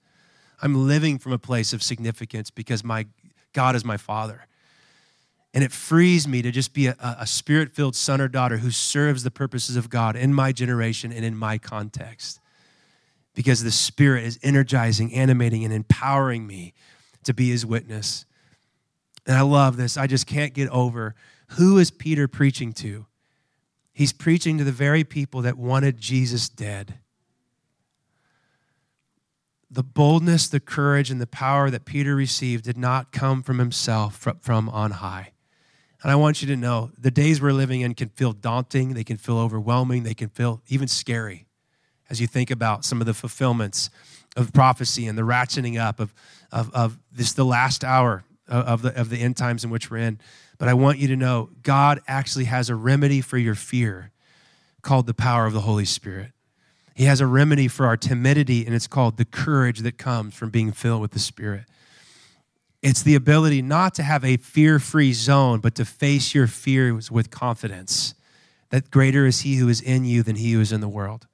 I'm 0.62 0.88
living 0.88 1.18
from 1.18 1.34
a 1.34 1.40
place 1.40 1.74
of 1.74 1.82
significance 1.82 2.52
because 2.52 2.84
my 2.84 3.08
God 3.54 3.76
is 3.76 3.84
my 3.84 3.98
Father. 3.98 4.46
And 5.54 5.64
it 5.64 5.72
frees 5.72 6.28
me 6.28 6.42
to 6.42 6.52
just 6.52 6.74
be 6.74 6.88
a, 6.88 6.96
a 7.00 7.28
spirit 7.28 7.74
filled 7.74 7.96
son 7.96 8.22
or 8.22 8.28
daughter 8.28 8.58
who 8.58 8.72
serves 8.72 9.24
the 9.24 9.32
purposes 9.32 9.76
of 9.76 9.90
God 9.90 10.16
in 10.16 10.34
my 10.34 10.52
generation 10.52 11.12
and 11.12 11.26
in 11.26 11.36
my 11.36 11.58
context. 11.58 12.40
Because 13.34 13.64
the 13.64 13.72
Spirit 13.72 14.26
is 14.26 14.40
energizing, 14.44 15.14
animating, 15.14 15.64
and 15.64 15.74
empowering 15.74 16.46
me 16.46 16.74
to 17.24 17.34
be 17.34 17.50
His 17.50 17.66
witness. 17.66 18.26
And 19.26 19.38
I 19.38 19.42
love 19.42 19.78
this. 19.78 19.96
I 19.96 20.08
just 20.08 20.28
can't 20.28 20.54
get 20.54 20.70
over 20.70 21.16
who 21.52 21.78
is 21.78 21.92
Peter 21.92 22.28
preaching 22.28 22.72
to? 22.74 23.06
He's 23.94 24.14
preaching 24.14 24.58
to 24.58 24.64
the 24.64 24.72
very 24.72 25.04
people 25.04 25.42
that 25.42 25.58
wanted 25.58 26.00
Jesus 26.00 26.48
dead. 26.48 26.96
The 29.70 29.84
boldness, 29.84 30.48
the 30.48 30.60
courage, 30.60 31.12
and 31.12 31.20
the 31.20 31.28
power 31.28 31.70
that 31.70 31.86
Peter 31.86 32.16
received 32.16 32.66
did 32.66 32.78
not 32.78 33.12
come 33.12 33.44
from 33.44 33.60
himself, 33.60 34.28
from 34.42 34.70
on 34.70 34.92
high. 34.92 35.32
And 36.04 36.12
I 36.12 36.16
want 36.16 36.42
you 36.42 36.48
to 36.48 36.56
know 36.56 36.92
the 36.98 37.12
days 37.12 37.42
we're 37.42 37.54
living 37.54 37.82
in 37.82 37.94
can 37.94 38.10
feel 38.10 38.34
daunting, 38.34 38.94
they 38.94 39.04
can 39.04 39.18
feel 39.18 39.38
overwhelming, 39.38 40.04
they 40.04 40.14
can 40.14 40.30
feel 40.30 40.62
even 40.68 40.88
scary 40.88 41.46
as 42.10 42.20
you 42.20 42.28
think 42.28 42.52
about 42.52 42.84
some 42.84 43.00
of 43.02 43.08
the 43.08 43.14
fulfillments 43.14 43.90
of 44.36 44.52
prophecy 44.54 45.08
and 45.08 45.18
the 45.18 45.22
ratcheting 45.22 45.80
up 45.80 46.00
of, 46.00 46.14
of, 46.52 46.74
of 46.74 47.00
this, 47.12 47.34
the 47.34 47.46
last 47.46 47.84
hour 47.84 48.24
of 48.48 48.82
the, 48.82 49.00
of 49.00 49.10
the 49.10 49.18
end 49.18 49.38
times 49.38 49.64
in 49.64 49.70
which 49.70 49.90
we're 49.90 49.98
in. 49.98 50.20
But 50.58 50.68
I 50.68 50.74
want 50.74 51.00
you 51.00 51.08
to 51.10 51.16
know 51.16 51.50
God 51.64 52.02
actually 52.08 52.46
has 52.46 52.70
a 52.70 52.76
remedy 52.76 53.22
for 53.22 53.38
your 53.38 53.56
fear 53.56 54.12
called 54.82 55.08
the 55.08 55.14
power 55.14 55.46
of 55.46 55.54
the 55.54 55.62
Holy 55.62 55.86
Spirit. 55.86 56.32
He 56.94 57.06
has 57.06 57.22
a 57.22 57.28
remedy 57.28 57.68
for 57.68 57.86
our 57.86 57.98
timidity, 57.98 58.66
and 58.66 58.76
it's 58.76 58.88
called 58.88 59.18
the 59.18 59.26
courage 59.26 59.80
that 59.80 59.98
comes 59.98 60.36
from 60.36 60.50
being 60.50 60.72
filled 60.72 61.02
with 61.02 61.12
the 61.12 61.20
Spirit. 61.20 61.64
It's 62.82 63.04
the 63.04 63.16
ability 63.16 63.62
not 63.62 63.94
to 63.96 64.04
have 64.04 64.26
a 64.26 64.38
fear 64.38 64.80
free 64.80 65.14
zone, 65.14 65.60
but 65.60 65.76
to 65.76 65.86
face 65.86 66.34
your 66.34 66.48
fears 66.48 67.12
with 67.12 67.30
confidence 67.30 68.16
that 68.72 68.90
greater 68.90 69.26
is 69.26 69.42
He 69.42 69.58
who 69.58 69.70
is 69.70 69.82
in 69.82 70.06
you 70.06 70.24
than 70.24 70.38
He 70.38 70.54
who 70.54 70.62
is 70.62 70.72
in 70.72 70.82
the 70.82 70.90
world. 70.90 71.28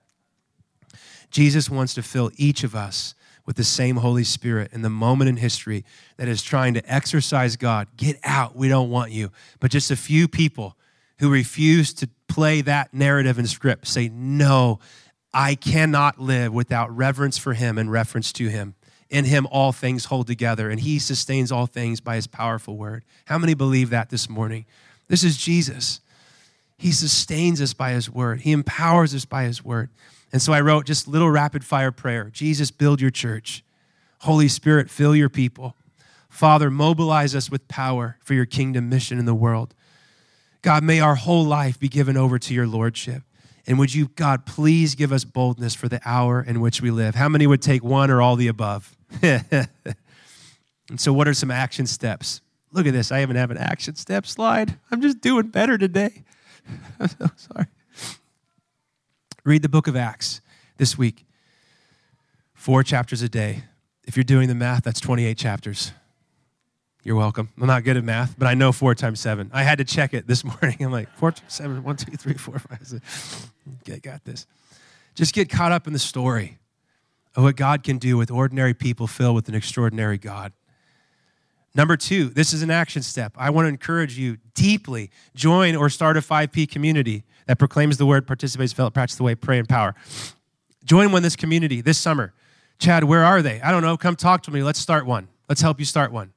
Jesus 1.31 1.69
wants 1.69 1.93
to 1.93 2.01
fill 2.01 2.31
each 2.36 2.63
of 2.63 2.75
us 2.75 3.13
with 3.45 3.55
the 3.55 3.63
same 3.63 3.97
Holy 3.97 4.23
Spirit 4.23 4.73
in 4.73 4.81
the 4.81 4.89
moment 4.89 5.29
in 5.29 5.38
history 5.38 5.86
that 6.17 6.27
is 6.27 6.41
trying 6.41 6.73
to 6.73 6.93
exorcise 6.93 7.55
God. 7.55 7.88
Get 7.95 8.19
out, 8.23 8.55
we 8.55 8.67
don't 8.67 8.89
want 8.89 9.12
you. 9.12 9.31
But 9.60 9.71
just 9.71 9.89
a 9.89 9.95
few 9.95 10.27
people 10.27 10.75
who 11.19 11.31
refuse 11.31 11.93
to 11.95 12.10
play 12.27 12.62
that 12.62 12.93
narrative 12.93 13.39
and 13.39 13.47
script 13.47 13.88
say, 13.88 14.10
No, 14.10 14.79
I 15.33 15.55
cannot 15.55 16.19
live 16.19 16.53
without 16.53 16.95
reverence 16.95 17.38
for 17.38 17.53
Him 17.53 17.77
and 17.77 17.91
reference 17.91 18.33
to 18.33 18.47
Him. 18.47 18.75
In 19.09 19.25
Him, 19.25 19.47
all 19.51 19.71
things 19.71 20.05
hold 20.05 20.27
together, 20.27 20.69
and 20.69 20.79
He 20.79 20.99
sustains 20.99 21.51
all 21.51 21.65
things 21.65 22.01
by 22.01 22.15
His 22.15 22.27
powerful 22.27 22.75
word. 22.75 23.03
How 23.25 23.37
many 23.37 23.53
believe 23.53 23.89
that 23.89 24.09
this 24.09 24.29
morning? 24.29 24.65
This 25.07 25.23
is 25.23 25.37
Jesus. 25.37 26.01
He 26.77 26.91
sustains 26.91 27.61
us 27.61 27.73
by 27.73 27.91
His 27.91 28.09
word, 28.09 28.41
He 28.41 28.51
empowers 28.51 29.15
us 29.15 29.25
by 29.25 29.43
His 29.43 29.63
word. 29.63 29.89
And 30.31 30.41
so 30.41 30.51
I 30.51 30.61
wrote 30.61 30.85
just 30.85 31.07
little 31.07 31.29
rapid 31.29 31.63
fire 31.63 31.91
prayer 31.91 32.29
Jesus, 32.31 32.71
build 32.71 33.01
your 33.01 33.11
church. 33.11 33.63
Holy 34.21 34.47
Spirit, 34.47 34.89
fill 34.89 35.15
your 35.15 35.29
people. 35.29 35.75
Father, 36.27 36.69
mobilize 36.69 37.35
us 37.35 37.49
with 37.49 37.67
power 37.67 38.17
for 38.21 38.33
your 38.33 38.45
kingdom 38.45 38.89
mission 38.89 39.19
in 39.19 39.25
the 39.25 39.35
world. 39.35 39.73
God, 40.61 40.83
may 40.83 40.99
our 40.99 41.15
whole 41.15 41.45
life 41.45 41.79
be 41.79 41.87
given 41.87 42.17
over 42.17 42.37
to 42.39 42.53
your 42.53 42.67
lordship. 42.67 43.23
And 43.65 43.77
would 43.79 43.93
you, 43.93 44.07
God, 44.15 44.45
please 44.45 44.95
give 44.95 45.11
us 45.11 45.23
boldness 45.23 45.75
for 45.75 45.87
the 45.87 46.01
hour 46.03 46.41
in 46.41 46.61
which 46.61 46.81
we 46.81 46.89
live? 46.89 47.15
How 47.15 47.29
many 47.29 47.45
would 47.45 47.61
take 47.61 47.83
one 47.83 48.09
or 48.09 48.21
all 48.21 48.35
the 48.35 48.47
above? 48.47 48.96
and 49.21 49.69
so, 50.97 51.13
what 51.13 51.27
are 51.27 51.33
some 51.33 51.51
action 51.51 51.87
steps? 51.87 52.41
Look 52.71 52.85
at 52.85 52.93
this. 52.93 53.11
I 53.11 53.21
even 53.21 53.35
have 53.35 53.51
an 53.51 53.57
action 53.57 53.95
step 53.95 54.25
slide. 54.25 54.77
I'm 54.91 55.01
just 55.01 55.21
doing 55.21 55.47
better 55.47 55.77
today. 55.77 56.23
I'm 56.99 57.07
so 57.07 57.29
sorry. 57.35 57.67
Read 59.43 59.61
the 59.61 59.69
book 59.69 59.87
of 59.87 59.95
Acts 59.95 60.41
this 60.77 60.97
week. 60.97 61.25
Four 62.53 62.83
chapters 62.83 63.21
a 63.21 63.29
day. 63.29 63.63
If 64.03 64.17
you're 64.17 64.23
doing 64.25 64.49
the 64.49 64.55
math, 64.55 64.83
that's 64.83 64.99
28 64.99 65.37
chapters. 65.37 65.91
You're 67.03 67.15
welcome. 67.15 67.49
I'm 67.59 67.67
not 67.67 67.85
good 67.85 67.95
at 67.95 68.03
math, 68.03 68.37
but 68.37 68.47
I 68.47 68.53
know 68.53 68.73
four 68.73 68.93
times 68.93 69.21
seven. 69.21 69.49
I 69.53 69.63
had 69.63 69.77
to 69.77 69.85
check 69.85 70.13
it 70.13 70.27
this 70.27 70.43
morning. 70.61 70.75
I'm 70.81 70.91
like, 70.91 71.09
four 71.15 71.31
times 71.31 71.53
seven, 71.53 71.81
one, 71.83 71.95
two, 71.95 72.11
three, 72.17 72.33
four, 72.33 72.59
five, 72.59 72.85
six. 72.85 73.49
Okay, 73.81 73.99
got 73.99 74.25
this. 74.25 74.45
Just 75.15 75.33
get 75.33 75.49
caught 75.49 75.71
up 75.71 75.87
in 75.87 75.93
the 75.93 75.99
story 75.99 76.57
of 77.38 77.43
what 77.43 77.56
God 77.56 77.84
can 77.84 78.00
do 78.00 78.17
with 78.17 78.32
ordinary 78.32 78.73
people 78.73 79.06
filled 79.06 79.36
with 79.36 79.47
an 79.47 79.54
extraordinary 79.54 80.17
God. 80.17 80.52
Number 81.76 81.95
two, 81.95 82.30
this 82.30 82.52
is 82.52 82.63
an 82.63 82.71
action 82.71 83.04
step. 83.04 83.34
I 83.38 83.52
want 83.52 83.65
to 83.65 83.69
encourage 83.69 84.17
you 84.17 84.38
deeply 84.56 85.12
join 85.36 85.76
or 85.76 85.89
start 85.89 86.17
a 86.17 86.21
5P 86.21 86.67
community 86.69 87.23
that 87.45 87.60
proclaims 87.60 87.97
the 87.97 88.08
word, 88.08 88.26
participates, 88.26 88.73
practice 88.73 89.15
the 89.15 89.23
way, 89.23 89.36
pray 89.36 89.60
in 89.60 89.67
power. 89.67 89.93
Join 90.84 91.12
one 91.12 91.21
this 91.21 91.36
community 91.36 91.80
this 91.82 92.00
summer. 92.00 92.34
Chad, 92.80 93.04
where 93.04 93.23
are 93.23 93.43
they? 93.43 93.62
I 93.62 93.71
don't 93.71 93.84
know. 93.84 93.95
Come 93.97 94.15
talk 94.15 94.41
to 94.43 94.52
me. 94.52 94.63
Let's 94.63 94.80
start 94.80 95.06
one. 95.06 95.28
Let's 95.47 95.62
help 95.62 95.78
you 95.78 95.86
start 95.86 96.12
one. 96.12 96.34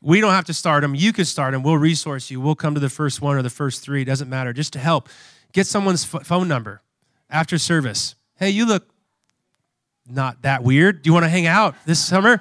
We 0.00 0.20
don't 0.20 0.32
have 0.32 0.44
to 0.44 0.54
start 0.54 0.82
them. 0.82 0.94
You 0.94 1.12
can 1.12 1.24
start 1.24 1.52
them. 1.52 1.64
We'll 1.64 1.78
resource 1.78 2.30
you. 2.30 2.40
We'll 2.40 2.54
come 2.54 2.74
to 2.74 2.80
the 2.80 2.88
first 2.88 3.20
one 3.20 3.36
or 3.36 3.42
the 3.42 3.50
first 3.50 3.82
three. 3.82 4.02
It 4.02 4.04
doesn't 4.04 4.28
matter. 4.30 4.52
Just 4.52 4.72
to 4.74 4.78
help. 4.78 5.08
Get 5.52 5.66
someone's 5.66 6.04
phone 6.04 6.46
number 6.46 6.82
after 7.28 7.58
service. 7.58 8.14
Hey, 8.36 8.50
you 8.50 8.64
look 8.64 8.88
not 10.10 10.42
that 10.42 10.62
weird. 10.62 11.02
Do 11.02 11.08
you 11.08 11.14
want 11.14 11.24
to 11.24 11.28
hang 11.30 11.46
out 11.46 11.74
this 11.86 12.04
summer? 12.04 12.40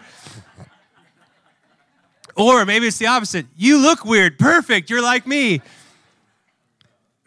Or 2.36 2.66
maybe 2.66 2.88
it's 2.88 2.98
the 2.98 3.08
opposite. 3.08 3.46
You 3.56 3.80
look 3.80 4.06
weird. 4.06 4.38
Perfect. 4.38 4.90
You're 4.90 5.02
like 5.02 5.26
me. 5.26 5.62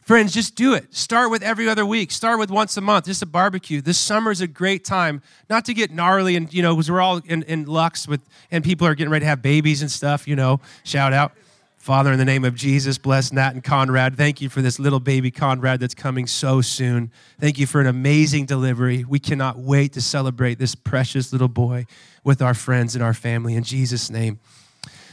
Friends, 0.03 0.33
just 0.33 0.57
do 0.57 0.74
it. 0.74 0.92
Start 0.92 1.31
with 1.31 1.42
every 1.42 1.68
other 1.68 1.87
week. 1.87 2.11
Start 2.11 2.40
with 2.40 2.50
once 2.50 2.76
a 2.76 2.81
month, 2.81 3.05
just 3.05 3.22
a 3.22 3.26
barbecue. 3.26 3.81
This 3.81 3.96
summer 3.96 4.33
is 4.33 4.40
a 4.40 4.48
great 4.48 4.85
time, 4.85 5.22
not 5.48 5.64
to 5.66 5.74
get 5.74 5.92
gnarly 5.92 6.35
and, 6.35 6.53
you 6.53 6.62
know, 6.62 6.74
because 6.74 6.90
we're 6.90 7.00
all 7.00 7.20
in, 7.26 7.44
in 7.44 7.64
lux 7.66 8.09
with, 8.09 8.20
and 8.50 8.64
people 8.64 8.88
are 8.88 8.96
getting 8.96 9.12
ready 9.12 9.22
to 9.22 9.29
have 9.29 9.40
babies 9.40 9.83
and 9.83 9.90
stuff, 9.90 10.26
you 10.26 10.35
know, 10.35 10.61
shout 10.83 11.12
out. 11.12 11.33
Father, 11.81 12.12
in 12.12 12.19
the 12.19 12.27
name 12.27 12.45
of 12.45 12.55
Jesus, 12.55 12.99
bless 12.99 13.33
Nat 13.33 13.55
and 13.55 13.64
Conrad. 13.64 14.14
Thank 14.14 14.43
you 14.43 14.51
for 14.51 14.61
this 14.61 14.79
little 14.79 15.01
baby 15.01 15.31
Conrad 15.31 15.81
that's 15.81 15.95
coming 15.95 16.27
so 16.27 16.61
soon. 16.61 17.11
Thank 17.38 17.59
you 17.59 17.66
for 17.66 17.81
an 17.81 17.87
amazing 17.87 18.45
delivery. 18.45 19.03
We 19.09 19.19
cannot 19.19 19.59
wait 19.59 19.95
to 19.95 20.03
celebrate 20.03 20.59
this 20.59 20.75
precious 20.75 21.33
little 21.33 21.49
boy 21.49 21.87
with 22.23 22.43
our 22.43 22.53
friends 22.53 22.95
and 22.95 23.03
our 23.03 23.14
family 23.14 23.55
in 23.55 23.62
Jesus' 23.62 24.11
name. 24.11 24.40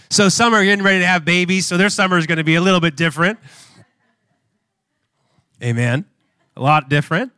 So, 0.10 0.26
are 0.26 0.64
getting 0.66 0.84
ready 0.84 1.00
to 1.00 1.08
have 1.08 1.24
babies, 1.24 1.66
so 1.66 1.78
their 1.78 1.88
summer 1.88 2.18
is 2.18 2.26
going 2.26 2.38
to 2.38 2.44
be 2.44 2.56
a 2.56 2.62
little 2.62 2.82
bit 2.82 2.98
different. 2.98 3.40
Amen. 5.64 6.04
A 6.58 6.62
lot 6.62 6.90
different. 6.90 7.32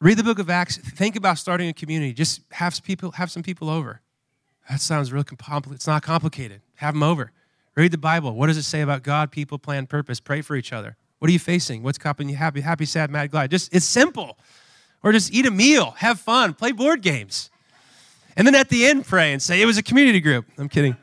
Read 0.00 0.16
the 0.16 0.24
book 0.24 0.38
of 0.38 0.48
Acts. 0.48 0.76
Think 0.76 1.16
about 1.16 1.38
starting 1.38 1.68
a 1.68 1.72
community. 1.72 2.12
Just 2.12 2.42
have 2.52 2.72
some 2.72 2.84
people, 2.84 3.10
have 3.12 3.32
some 3.32 3.42
people 3.42 3.68
over. 3.68 4.00
That 4.70 4.80
sounds 4.80 5.12
real 5.12 5.24
complicated. 5.24 5.74
It's 5.74 5.88
not 5.88 6.04
complicated. 6.04 6.60
Have 6.76 6.94
them 6.94 7.02
over. 7.02 7.32
Read 7.76 7.90
the 7.90 7.98
Bible. 7.98 8.34
What 8.34 8.46
does 8.46 8.56
it 8.56 8.62
say 8.62 8.80
about 8.80 9.02
God, 9.02 9.30
people, 9.30 9.58
plan, 9.58 9.86
purpose? 9.86 10.20
Pray 10.20 10.42
for 10.42 10.54
each 10.56 10.72
other. 10.72 10.96
What 11.18 11.28
are 11.28 11.32
you 11.32 11.38
facing? 11.38 11.82
What's 11.82 11.98
keeping 11.98 12.28
you 12.28 12.36
happy? 12.36 12.60
Happy, 12.60 12.84
sad, 12.84 13.10
mad, 13.10 13.30
glad. 13.30 13.50
Just 13.50 13.74
it's 13.74 13.86
simple. 13.86 14.38
Or 15.02 15.12
just 15.12 15.32
eat 15.32 15.46
a 15.46 15.50
meal, 15.50 15.92
have 15.92 16.20
fun, 16.20 16.54
play 16.54 16.72
board 16.72 17.02
games. 17.02 17.50
And 18.36 18.46
then 18.46 18.54
at 18.54 18.68
the 18.68 18.86
end, 18.86 19.06
pray 19.06 19.32
and 19.32 19.42
say, 19.42 19.60
It 19.60 19.66
was 19.66 19.78
a 19.78 19.82
community 19.82 20.20
group. 20.20 20.46
I'm 20.58 20.68
kidding. 20.68 20.96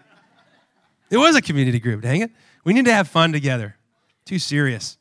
It 1.10 1.18
was 1.18 1.36
a 1.36 1.42
community 1.42 1.80
group, 1.80 2.02
dang 2.02 2.22
it. 2.22 2.32
We 2.64 2.74
need 2.74 2.86
to 2.86 2.94
have 2.94 3.08
fun 3.08 3.34
together. 3.34 3.76
Too 4.26 4.40
serious. 4.40 4.98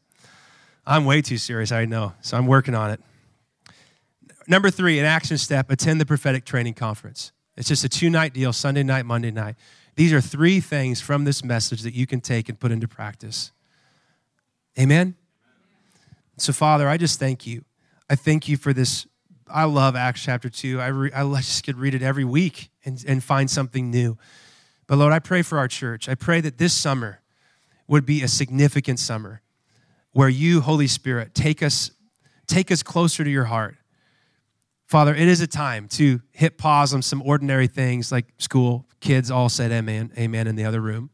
I'm 0.87 1.05
way 1.05 1.23
too 1.23 1.39
serious, 1.39 1.71
I 1.71 1.85
know. 1.85 2.15
So 2.21 2.37
I'm 2.37 2.47
working 2.47 2.75
on 2.75 2.91
it. 2.91 3.01
Number 4.49 4.71
three, 4.71 4.99
an 4.99 5.05
action 5.05 5.39
step 5.39 5.71
attend 5.71 6.01
the 6.01 6.07
prophetic 6.07 6.45
training 6.45 6.75
conference. 6.75 7.31
It's 7.57 7.69
just 7.69 7.85
a 7.85 7.89
two 7.89 8.11
night 8.11 8.35
deal, 8.35 8.53
Sunday 8.53 8.83
night, 8.83 9.07
Monday 9.07 9.31
night. 9.31 9.57
These 10.01 10.15
are 10.15 10.23
three 10.23 10.61
things 10.61 11.03
from 11.03 11.25
this 11.25 11.45
message 11.45 11.83
that 11.83 11.93
you 11.93 12.07
can 12.07 12.23
take 12.23 12.49
and 12.49 12.59
put 12.59 12.73
into 12.73 12.89
practice. 12.89 13.53
Amen? 14.79 15.15
So, 16.39 16.55
Father, 16.55 16.89
I 16.89 16.97
just 16.97 17.21
thank 17.21 17.47
you. 17.47 17.67
I 18.09 18.15
thank 18.15 18.49
you 18.49 18.57
for 18.57 18.73
this. 18.73 19.07
I 19.47 19.65
love 19.65 19.97
Acts 19.97 20.23
chapter 20.23 20.49
2. 20.49 20.81
I, 20.81 20.87
re, 20.87 21.13
I 21.13 21.23
just 21.43 21.65
could 21.65 21.77
read 21.77 21.95
it 21.95 22.01
every 22.01 22.25
week 22.25 22.71
and, 22.83 23.05
and 23.07 23.23
find 23.23 23.51
something 23.51 23.91
new. 23.91 24.17
But 24.87 24.97
Lord, 24.97 25.13
I 25.13 25.19
pray 25.19 25.43
for 25.43 25.59
our 25.59 25.69
church. 25.69 26.09
I 26.09 26.15
pray 26.15 26.41
that 26.41 26.57
this 26.57 26.73
summer 26.73 27.21
would 27.87 28.07
be 28.07 28.23
a 28.23 28.29
significant 28.29 29.01
summer 29.01 29.43
where 30.13 30.31
you, 30.31 30.63
Holy 30.63 30.87
Spirit, 30.87 31.35
take 31.35 31.63
us, 31.63 31.91
take 32.47 32.71
us 32.71 32.83
closer 32.83 33.23
to 33.23 33.29
your 33.29 33.45
heart. 33.45 33.77
Father, 34.91 35.15
it 35.15 35.29
is 35.29 35.41
a 35.41 35.47
time 35.47 35.87
to 35.87 36.21
hit 36.33 36.59
pause 36.59 36.93
on 36.93 37.01
some 37.01 37.23
ordinary 37.23 37.69
things 37.69 38.11
like 38.11 38.25
school. 38.39 38.89
Kids 38.99 39.31
all 39.31 39.49
said 39.49 39.71
amen, 39.71 40.11
amen 40.19 40.49
in 40.49 40.57
the 40.57 40.65
other 40.65 40.81
room. 40.81 41.11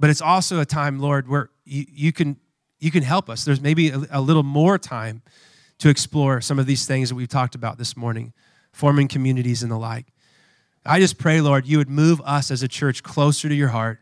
But 0.00 0.10
it's 0.10 0.20
also 0.20 0.58
a 0.58 0.64
time, 0.64 0.98
Lord, 0.98 1.28
where 1.28 1.50
you, 1.64 1.86
you 1.88 2.12
can 2.12 2.36
you 2.80 2.90
can 2.90 3.04
help 3.04 3.30
us. 3.30 3.44
There's 3.44 3.60
maybe 3.60 3.90
a, 3.90 4.00
a 4.10 4.20
little 4.20 4.42
more 4.42 4.76
time 4.76 5.22
to 5.78 5.88
explore 5.88 6.40
some 6.40 6.58
of 6.58 6.66
these 6.66 6.84
things 6.84 7.10
that 7.10 7.14
we've 7.14 7.28
talked 7.28 7.54
about 7.54 7.78
this 7.78 7.96
morning, 7.96 8.32
forming 8.72 9.06
communities 9.06 9.62
and 9.62 9.70
the 9.70 9.78
like. 9.78 10.06
I 10.84 10.98
just 10.98 11.16
pray, 11.16 11.40
Lord, 11.40 11.66
you 11.66 11.78
would 11.78 11.90
move 11.90 12.20
us 12.22 12.50
as 12.50 12.64
a 12.64 12.68
church 12.68 13.04
closer 13.04 13.48
to 13.48 13.54
your 13.54 13.68
heart. 13.68 14.00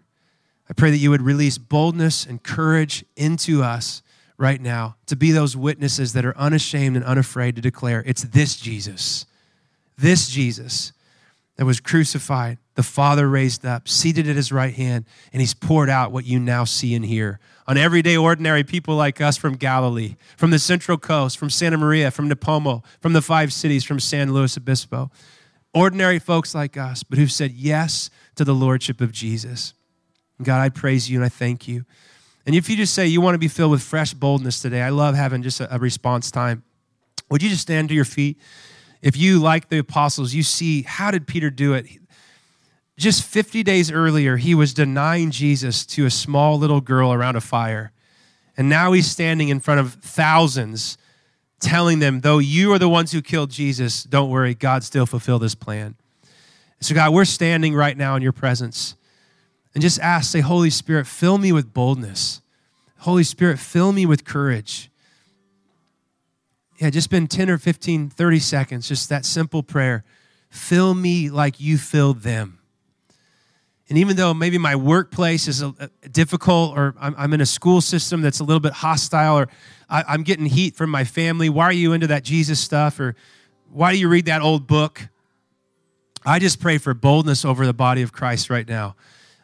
I 0.70 0.72
pray 0.72 0.90
that 0.92 0.96
you 0.96 1.10
would 1.10 1.20
release 1.20 1.58
boldness 1.58 2.24
and 2.24 2.42
courage 2.42 3.04
into 3.18 3.62
us 3.62 4.02
right 4.38 4.60
now 4.60 4.96
to 5.06 5.16
be 5.16 5.32
those 5.32 5.56
witnesses 5.56 6.14
that 6.14 6.24
are 6.24 6.36
unashamed 6.38 6.96
and 6.96 7.04
unafraid 7.04 7.56
to 7.56 7.62
declare 7.62 8.02
it's 8.06 8.22
this 8.22 8.56
Jesus, 8.56 9.26
this 9.98 10.28
Jesus 10.28 10.92
that 11.56 11.66
was 11.66 11.80
crucified, 11.80 12.56
the 12.76 12.82
Father 12.84 13.28
raised 13.28 13.66
up, 13.66 13.88
seated 13.88 14.28
at 14.28 14.36
his 14.36 14.52
right 14.52 14.74
hand, 14.74 15.04
and 15.32 15.40
he's 15.40 15.54
poured 15.54 15.90
out 15.90 16.12
what 16.12 16.24
you 16.24 16.38
now 16.38 16.64
see 16.64 16.94
and 16.94 17.04
hear 17.04 17.40
on 17.68 17.76
everyday, 17.76 18.16
ordinary 18.16 18.64
people 18.64 18.96
like 18.96 19.20
us 19.20 19.36
from 19.36 19.54
Galilee, 19.54 20.16
from 20.38 20.50
the 20.50 20.58
Central 20.58 20.96
Coast, 20.96 21.36
from 21.36 21.50
Santa 21.50 21.76
Maria, 21.76 22.10
from 22.10 22.30
Nipomo, 22.30 22.82
from 22.98 23.12
the 23.12 23.20
five 23.20 23.52
cities, 23.52 23.84
from 23.84 24.00
San 24.00 24.32
Luis 24.32 24.56
Obispo. 24.56 25.10
Ordinary 25.74 26.18
folks 26.18 26.54
like 26.54 26.78
us, 26.78 27.02
but 27.02 27.18
who've 27.18 27.30
said 27.30 27.52
yes 27.52 28.08
to 28.36 28.44
the 28.44 28.54
Lordship 28.54 29.02
of 29.02 29.12
Jesus. 29.12 29.74
God, 30.42 30.62
I 30.62 30.70
praise 30.70 31.10
you 31.10 31.18
and 31.18 31.26
I 31.26 31.28
thank 31.28 31.68
you. 31.68 31.84
And 32.48 32.56
if 32.56 32.70
you 32.70 32.76
just 32.78 32.94
say 32.94 33.06
you 33.06 33.20
want 33.20 33.34
to 33.34 33.38
be 33.38 33.46
filled 33.46 33.72
with 33.72 33.82
fresh 33.82 34.14
boldness 34.14 34.62
today, 34.62 34.80
I 34.80 34.88
love 34.88 35.14
having 35.14 35.42
just 35.42 35.60
a, 35.60 35.74
a 35.74 35.78
response 35.78 36.30
time. 36.30 36.62
Would 37.28 37.42
you 37.42 37.50
just 37.50 37.60
stand 37.60 37.90
to 37.90 37.94
your 37.94 38.06
feet? 38.06 38.38
If 39.02 39.18
you, 39.18 39.38
like 39.38 39.68
the 39.68 39.76
apostles, 39.76 40.32
you 40.32 40.42
see 40.42 40.80
how 40.80 41.10
did 41.10 41.26
Peter 41.26 41.50
do 41.50 41.74
it? 41.74 41.84
Just 42.96 43.22
50 43.22 43.62
days 43.64 43.90
earlier, 43.90 44.38
he 44.38 44.54
was 44.54 44.72
denying 44.72 45.30
Jesus 45.30 45.84
to 45.88 46.06
a 46.06 46.10
small 46.10 46.58
little 46.58 46.80
girl 46.80 47.12
around 47.12 47.36
a 47.36 47.42
fire. 47.42 47.92
And 48.56 48.70
now 48.70 48.92
he's 48.92 49.10
standing 49.10 49.50
in 49.50 49.60
front 49.60 49.80
of 49.80 49.92
thousands, 49.96 50.96
telling 51.60 51.98
them, 51.98 52.22
though 52.22 52.38
you 52.38 52.72
are 52.72 52.78
the 52.78 52.88
ones 52.88 53.12
who 53.12 53.20
killed 53.20 53.50
Jesus, 53.50 54.04
don't 54.04 54.30
worry, 54.30 54.54
God 54.54 54.82
still 54.84 55.04
fulfilled 55.04 55.42
his 55.42 55.54
plan. 55.54 55.96
So, 56.80 56.94
God, 56.94 57.12
we're 57.12 57.26
standing 57.26 57.74
right 57.74 57.94
now 57.96 58.16
in 58.16 58.22
your 58.22 58.32
presence. 58.32 58.94
And 59.74 59.82
just 59.82 60.00
ask, 60.00 60.30
say, 60.30 60.40
Holy 60.40 60.70
Spirit, 60.70 61.06
fill 61.06 61.38
me 61.38 61.52
with 61.52 61.72
boldness. 61.72 62.40
Holy 62.98 63.24
Spirit, 63.24 63.58
fill 63.58 63.92
me 63.92 64.06
with 64.06 64.24
courage. 64.24 64.90
Yeah, 66.78 66.90
just 66.90 67.10
been 67.10 67.26
10 67.26 67.50
or 67.50 67.58
15, 67.58 68.10
30 68.10 68.38
seconds, 68.38 68.88
just 68.88 69.08
that 69.08 69.24
simple 69.24 69.62
prayer. 69.62 70.04
Fill 70.50 70.94
me 70.94 71.28
like 71.28 71.60
you 71.60 71.76
filled 71.76 72.22
them. 72.22 72.58
And 73.88 73.96
even 73.96 74.16
though 74.16 74.34
maybe 74.34 74.58
my 74.58 74.76
workplace 74.76 75.48
is 75.48 75.64
difficult, 76.10 76.76
or 76.76 76.94
I'm, 77.00 77.32
in 77.32 77.40
a 77.40 77.46
school 77.46 77.80
system 77.80 78.20
that's 78.20 78.38
a 78.38 78.44
little 78.44 78.60
bit 78.60 78.74
hostile, 78.74 79.38
or 79.38 79.48
I'm 79.88 80.22
getting 80.24 80.44
heat 80.46 80.76
from 80.76 80.90
my 80.90 81.04
family, 81.04 81.48
why 81.48 81.64
are 81.64 81.72
you 81.72 81.94
into 81.94 82.06
that 82.08 82.22
Jesus 82.22 82.60
stuff? 82.60 83.00
Or 83.00 83.16
why 83.70 83.92
do 83.92 83.98
you 83.98 84.08
read 84.08 84.26
that 84.26 84.42
old 84.42 84.66
book? 84.66 85.08
I 86.26 86.38
just 86.38 86.60
pray 86.60 86.76
for 86.76 86.92
boldness 86.92 87.46
over 87.46 87.64
the 87.64 87.72
body 87.72 88.02
of 88.02 88.12
Christ 88.12 88.50
right 88.50 88.68
now. 88.68 88.94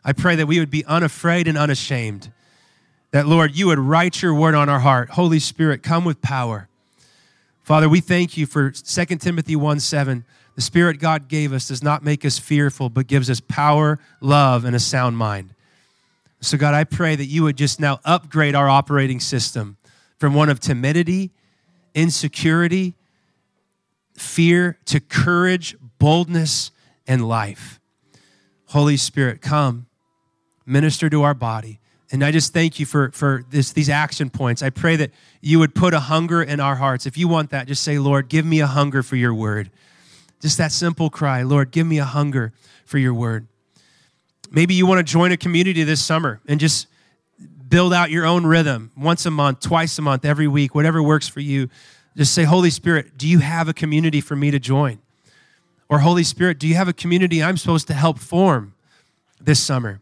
I 0.04 0.12
pray 0.12 0.36
that 0.36 0.46
we 0.46 0.58
would 0.58 0.70
be 0.70 0.84
unafraid 0.84 1.48
and 1.48 1.56
unashamed. 1.56 2.30
That, 3.12 3.26
Lord, 3.26 3.56
you 3.56 3.68
would 3.68 3.78
write 3.78 4.22
your 4.22 4.34
word 4.34 4.54
on 4.54 4.68
our 4.68 4.80
heart. 4.80 5.10
Holy 5.10 5.38
Spirit, 5.38 5.82
come 5.82 6.04
with 6.04 6.20
power. 6.20 6.68
Father, 7.62 7.88
we 7.88 8.00
thank 8.00 8.36
you 8.36 8.44
for 8.46 8.70
2 8.70 9.04
Timothy 9.16 9.56
1 9.56 9.80
7 9.80 10.24
the 10.54 10.62
Spirit 10.62 11.00
God 11.00 11.28
gave 11.28 11.52
us 11.52 11.68
does 11.68 11.82
not 11.82 12.04
make 12.04 12.24
us 12.24 12.38
fearful, 12.38 12.88
but 12.88 13.06
gives 13.06 13.28
us 13.28 13.40
power, 13.40 13.98
love, 14.20 14.64
and 14.64 14.76
a 14.76 14.80
sound 14.80 15.16
mind. 15.16 15.50
So, 16.40 16.56
God, 16.56 16.74
I 16.74 16.84
pray 16.84 17.16
that 17.16 17.24
you 17.24 17.42
would 17.44 17.56
just 17.56 17.80
now 17.80 18.00
upgrade 18.04 18.54
our 18.54 18.68
operating 18.68 19.18
system 19.18 19.76
from 20.18 20.34
one 20.34 20.48
of 20.48 20.60
timidity, 20.60 21.32
insecurity, 21.94 22.94
fear 24.14 24.78
to 24.84 25.00
courage, 25.00 25.76
boldness, 25.98 26.70
and 27.06 27.26
life. 27.26 27.80
Holy 28.66 28.96
Spirit, 28.96 29.40
come, 29.40 29.86
minister 30.66 31.10
to 31.10 31.22
our 31.22 31.34
body. 31.34 31.80
And 32.10 32.22
I 32.24 32.30
just 32.30 32.52
thank 32.52 32.78
you 32.78 32.86
for, 32.86 33.10
for 33.10 33.44
this, 33.50 33.72
these 33.72 33.88
action 33.88 34.30
points. 34.30 34.62
I 34.62 34.70
pray 34.70 34.96
that 34.96 35.10
you 35.40 35.58
would 35.58 35.74
put 35.74 35.94
a 35.94 36.00
hunger 36.00 36.42
in 36.42 36.60
our 36.60 36.76
hearts. 36.76 37.06
If 37.06 37.16
you 37.16 37.28
want 37.28 37.50
that, 37.50 37.66
just 37.66 37.82
say, 37.82 37.98
Lord, 37.98 38.28
give 38.28 38.44
me 38.44 38.60
a 38.60 38.66
hunger 38.66 39.02
for 39.02 39.16
your 39.16 39.34
word. 39.34 39.70
Just 40.40 40.58
that 40.58 40.72
simple 40.72 41.10
cry 41.10 41.42
Lord, 41.42 41.70
give 41.70 41.86
me 41.86 41.98
a 41.98 42.04
hunger 42.04 42.52
for 42.84 42.98
your 42.98 43.14
word. 43.14 43.46
Maybe 44.50 44.74
you 44.74 44.86
want 44.86 45.04
to 45.04 45.12
join 45.12 45.32
a 45.32 45.36
community 45.36 45.82
this 45.82 46.04
summer 46.04 46.40
and 46.46 46.60
just 46.60 46.86
build 47.68 47.92
out 47.92 48.10
your 48.10 48.26
own 48.26 48.46
rhythm 48.46 48.92
once 48.96 49.26
a 49.26 49.30
month, 49.30 49.60
twice 49.60 49.98
a 49.98 50.02
month, 50.02 50.24
every 50.24 50.46
week, 50.46 50.74
whatever 50.74 51.02
works 51.02 51.26
for 51.26 51.40
you. 51.40 51.68
Just 52.16 52.32
say, 52.32 52.44
Holy 52.44 52.70
Spirit, 52.70 53.18
do 53.18 53.26
you 53.26 53.40
have 53.40 53.68
a 53.68 53.74
community 53.74 54.20
for 54.20 54.36
me 54.36 54.52
to 54.52 54.60
join? 54.60 55.00
Or, 55.88 55.98
Holy 55.98 56.22
Spirit, 56.22 56.58
do 56.58 56.68
you 56.68 56.76
have 56.76 56.86
a 56.86 56.92
community 56.92 57.42
I'm 57.42 57.56
supposed 57.56 57.88
to 57.88 57.94
help 57.94 58.18
form 58.18 58.74
this 59.40 59.60
summer? 59.60 60.00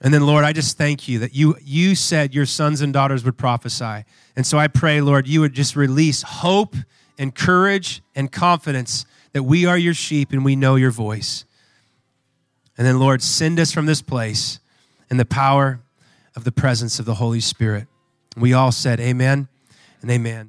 And 0.00 0.14
then, 0.14 0.26
Lord, 0.26 0.44
I 0.44 0.52
just 0.52 0.78
thank 0.78 1.08
you 1.08 1.18
that 1.18 1.34
you, 1.34 1.56
you 1.62 1.94
said 1.94 2.34
your 2.34 2.46
sons 2.46 2.80
and 2.80 2.92
daughters 2.92 3.22
would 3.24 3.36
prophesy. 3.36 4.04
And 4.34 4.46
so 4.46 4.58
I 4.58 4.66
pray, 4.66 5.00
Lord, 5.00 5.28
you 5.28 5.42
would 5.42 5.52
just 5.52 5.76
release 5.76 6.22
hope 6.22 6.74
and 7.18 7.34
courage 7.34 8.02
and 8.14 8.32
confidence 8.32 9.04
that 9.32 9.42
we 9.42 9.66
are 9.66 9.76
your 9.76 9.92
sheep 9.92 10.32
and 10.32 10.42
we 10.42 10.56
know 10.56 10.76
your 10.76 10.90
voice. 10.90 11.44
And 12.78 12.86
then, 12.86 12.98
Lord, 12.98 13.20
send 13.20 13.60
us 13.60 13.72
from 13.72 13.84
this 13.84 14.00
place 14.00 14.58
in 15.10 15.18
the 15.18 15.26
power 15.26 15.80
of 16.34 16.44
the 16.44 16.52
presence 16.52 16.98
of 16.98 17.04
the 17.04 17.16
Holy 17.16 17.40
Spirit. 17.40 17.86
We 18.38 18.54
all 18.54 18.72
said, 18.72 19.00
Amen 19.00 19.48
and 20.00 20.10
Amen. 20.10 20.48